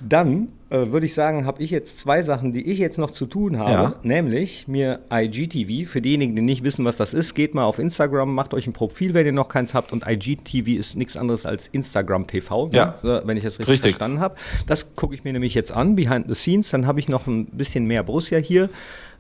dann 0.07 0.49
äh, 0.69 0.91
würde 0.91 1.05
ich 1.05 1.13
sagen, 1.13 1.45
habe 1.45 1.61
ich 1.63 1.71
jetzt 1.71 1.99
zwei 1.99 2.21
Sachen, 2.21 2.53
die 2.53 2.71
ich 2.71 2.79
jetzt 2.79 2.97
noch 2.97 3.11
zu 3.11 3.25
tun 3.25 3.57
habe. 3.57 3.71
Ja. 3.71 3.95
Nämlich 4.03 4.67
mir 4.67 4.99
IGTV, 5.11 5.89
für 5.89 6.01
diejenigen, 6.01 6.35
die 6.35 6.41
nicht 6.41 6.63
wissen, 6.63 6.85
was 6.85 6.97
das 6.97 7.13
ist, 7.13 7.33
geht 7.33 7.55
mal 7.55 7.63
auf 7.65 7.79
Instagram, 7.79 8.33
macht 8.33 8.53
euch 8.53 8.67
ein 8.67 8.73
Profil, 8.73 9.13
wenn 9.13 9.25
ihr 9.25 9.31
noch 9.31 9.49
keins 9.49 9.73
habt. 9.73 9.91
Und 9.91 10.05
IGTV 10.07 10.79
ist 10.79 10.95
nichts 10.95 11.17
anderes 11.17 11.45
als 11.45 11.67
Instagram 11.67 12.27
TV, 12.27 12.67
ne? 12.67 12.77
ja. 12.77 12.99
wenn 13.25 13.37
ich 13.37 13.43
das 13.43 13.59
richtig, 13.59 13.73
richtig. 13.73 13.91
verstanden 13.93 14.19
habe. 14.19 14.35
Das 14.67 14.95
gucke 14.95 15.15
ich 15.15 15.23
mir 15.23 15.33
nämlich 15.33 15.53
jetzt 15.55 15.71
an, 15.71 15.95
behind 15.95 16.27
the 16.27 16.35
scenes. 16.35 16.69
Dann 16.69 16.85
habe 16.85 16.99
ich 16.99 17.09
noch 17.09 17.25
ein 17.27 17.45
bisschen 17.47 17.85
mehr 17.85 18.03
Borussia 18.03 18.37
hier 18.37 18.69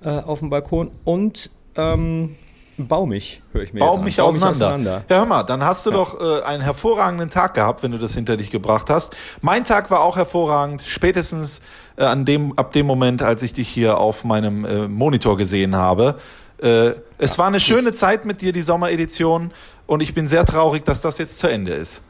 äh, 0.03 0.09
auf 0.09 0.39
dem 0.39 0.49
Balkon. 0.49 0.91
Und 1.03 1.49
ähm, 1.75 2.35
Bau 2.77 3.05
mich, 3.05 3.41
höre 3.53 3.63
ich 3.63 3.73
mir 3.73 3.79
Bau 3.79 3.97
mich, 3.97 4.17
Bau 4.17 4.25
auseinander. 4.25 4.49
mich 4.49 4.61
auseinander. 4.63 5.03
Ja, 5.09 5.17
hör 5.17 5.25
mal, 5.25 5.43
dann 5.43 5.63
hast 5.63 5.85
du 5.85 5.91
ja. 5.91 5.97
doch 5.97 6.19
äh, 6.19 6.43
einen 6.43 6.61
hervorragenden 6.61 7.29
Tag 7.29 7.53
gehabt, 7.53 7.83
wenn 7.83 7.91
du 7.91 7.97
das 7.97 8.13
hinter 8.13 8.35
dich 8.35 8.51
gebracht 8.51 8.89
hast. 8.89 9.15
Mein 9.41 9.63
Tag 9.63 9.89
war 9.91 10.01
auch 10.01 10.17
hervorragend, 10.17 10.81
spätestens 10.81 11.61
äh, 11.95 12.03
an 12.03 12.25
dem, 12.25 12.57
ab 12.57 12.73
dem 12.73 12.85
Moment, 12.85 13.21
als 13.21 13.43
ich 13.43 13.53
dich 13.53 13.69
hier 13.69 13.97
auf 13.97 14.25
meinem 14.25 14.65
äh, 14.65 14.87
Monitor 14.87 15.37
gesehen 15.37 15.75
habe. 15.75 16.19
Äh, 16.61 16.91
es 17.17 17.33
ja, 17.33 17.37
war 17.37 17.47
eine 17.47 17.61
schöne 17.61 17.93
Zeit 17.93 18.25
mit 18.25 18.41
dir, 18.41 18.51
die 18.51 18.61
Sommeredition, 18.61 19.51
und 19.87 20.01
ich 20.01 20.13
bin 20.13 20.27
sehr 20.27 20.45
traurig, 20.45 20.83
dass 20.83 21.01
das 21.01 21.17
jetzt 21.17 21.39
zu 21.39 21.47
Ende 21.47 21.73
ist. 21.73 22.01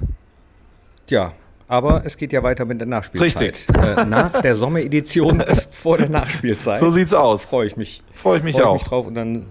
Ja, 1.09 1.33
aber 1.67 2.03
es 2.05 2.17
geht 2.17 2.31
ja 2.31 2.41
weiter 2.43 2.65
mit 2.65 2.79
der 2.79 2.87
Nachspielzeit. 2.87 3.41
Richtig. 3.41 3.67
Äh, 3.75 4.05
nach 4.05 4.41
der 4.41 4.55
Sommeredition 4.55 5.39
ist 5.41 5.75
vor 5.75 5.97
der 5.97 6.09
Nachspielzeit. 6.09 6.79
So 6.79 6.89
sieht's 6.89 7.13
aus. 7.13 7.45
Freue 7.45 7.67
ich 7.67 7.75
mich. 7.75 8.01
Freue 8.13 8.37
ich 8.37 8.43
mich 8.43 8.55
Freu 8.55 8.65
auch. 8.65 8.75
Ich 8.75 8.81
mich 8.81 8.89
drauf 8.89 9.07
und 9.07 9.15
dann 9.15 9.45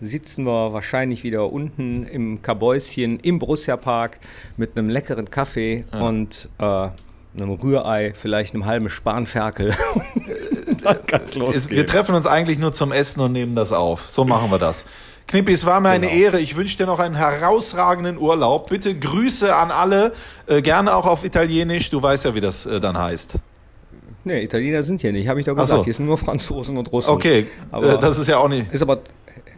sitzen 0.00 0.44
wir 0.44 0.72
wahrscheinlich 0.72 1.22
wieder 1.24 1.52
unten 1.52 2.06
im 2.06 2.42
Kabäuschen 2.42 3.20
im 3.20 3.38
Borussia 3.38 3.76
Park 3.76 4.18
mit 4.56 4.76
einem 4.76 4.88
leckeren 4.88 5.30
Kaffee 5.30 5.84
ja. 5.92 6.00
und 6.00 6.48
äh, 6.58 6.64
einem 6.64 7.50
Rührei, 7.50 8.12
vielleicht 8.14 8.54
einem 8.54 8.66
halben 8.66 8.88
Spanferkel. 8.88 9.74
los. 11.34 11.70
Wir 11.70 11.86
treffen 11.86 12.14
uns 12.14 12.26
eigentlich 12.26 12.58
nur 12.58 12.72
zum 12.72 12.92
Essen 12.92 13.20
und 13.20 13.32
nehmen 13.32 13.54
das 13.54 13.72
auf. 13.72 14.08
So 14.08 14.24
machen 14.24 14.50
wir 14.50 14.58
das. 14.58 14.86
Knippi, 15.28 15.52
es 15.52 15.66
war 15.66 15.80
mir 15.80 15.98
genau. 15.98 16.08
eine 16.08 16.20
Ehre. 16.20 16.40
Ich 16.40 16.56
wünsche 16.56 16.76
dir 16.76 16.86
noch 16.86 17.00
einen 17.00 17.16
herausragenden 17.16 18.16
Urlaub. 18.16 18.68
Bitte 18.68 18.96
Grüße 18.96 19.54
an 19.54 19.70
alle, 19.70 20.12
äh, 20.46 20.62
gerne 20.62 20.94
auch 20.94 21.06
auf 21.06 21.24
Italienisch. 21.24 21.90
Du 21.90 22.00
weißt 22.00 22.26
ja, 22.26 22.34
wie 22.34 22.40
das 22.40 22.64
äh, 22.66 22.80
dann 22.80 22.96
heißt. 22.96 23.36
Nee, 24.22 24.42
Italiener 24.42 24.82
sind 24.82 25.00
hier 25.00 25.12
nicht, 25.12 25.28
habe 25.28 25.40
ich 25.40 25.46
doch 25.46 25.54
gesagt. 25.54 25.78
So. 25.78 25.84
Hier 25.84 25.94
sind 25.94 26.06
nur 26.06 26.18
Franzosen 26.18 26.76
und 26.76 26.90
Russen. 26.92 27.10
Okay, 27.10 27.46
aber 27.70 27.94
äh, 27.94 28.00
das 28.00 28.18
ist 28.18 28.26
ja 28.28 28.38
auch 28.38 28.48
nicht. 28.48 28.72
Ist 28.72 28.82
aber 28.82 29.00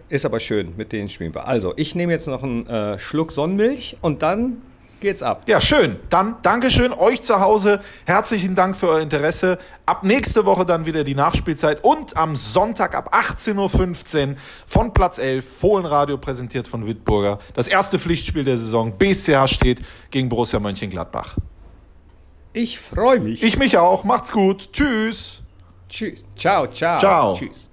ist 0.09 0.25
aber 0.25 0.41
schön, 0.41 0.75
mit 0.77 0.93
denen 0.93 1.09
spielen 1.09 1.35
wir. 1.35 1.47
Also, 1.47 1.75
ich 1.77 1.95
nehme 1.95 2.13
jetzt 2.13 2.27
noch 2.27 2.43
einen 2.43 2.67
äh, 2.67 2.99
Schluck 2.99 3.33
Sonnenmilch 3.33 3.97
und 4.01 4.23
dann 4.23 4.63
geht's 5.01 5.23
ab. 5.23 5.43
Ja, 5.47 5.61
schön. 5.61 5.97
Dann 6.11 6.37
Dankeschön 6.43 6.93
euch 6.93 7.23
zu 7.23 7.41
Hause. 7.41 7.81
Herzlichen 8.07 8.55
Dank 8.55 8.77
für 8.77 8.89
euer 8.89 9.01
Interesse. 9.01 9.59
Ab 9.87 10.05
nächste 10.05 10.45
Woche 10.45 10.67
dann 10.67 10.87
wieder 10.87 11.05
die 11.05 11.15
Nachspielzeit 11.15 11.85
und 11.85 12.17
am 12.17 12.37
Sonntag 12.37 12.95
ab 12.95 13.15
18.15 13.15 14.29
Uhr 14.29 14.37
von 14.67 14.93
Platz 14.93 15.19
11 15.19 15.59
Fohlenradio 15.59 16.19
präsentiert 16.19 16.69
von 16.69 16.87
Wittburger. 16.87 17.39
Das 17.55 17.69
erste 17.69 17.99
Pflichtspiel 17.99 18.45
der 18.45 18.59
Saison. 18.59 18.97
BSCH 18.97 19.47
steht 19.47 19.83
gegen 20.11 20.29
Borussia 20.29 20.59
Mönchengladbach. 20.61 21.37
Ich 22.53 22.79
freue 22.79 23.21
mich. 23.21 23.43
Ich 23.43 23.59
mich 23.59 23.79
auch. 23.79 24.05
Macht's 24.05 24.33
gut. 24.33 24.73
Tschüss. 24.73 25.43
Tschüss. 25.89 26.23
Ciao, 26.37 26.67
ciao. 26.67 26.99
Ciao. 26.99 27.35
Tschüss. 27.35 27.67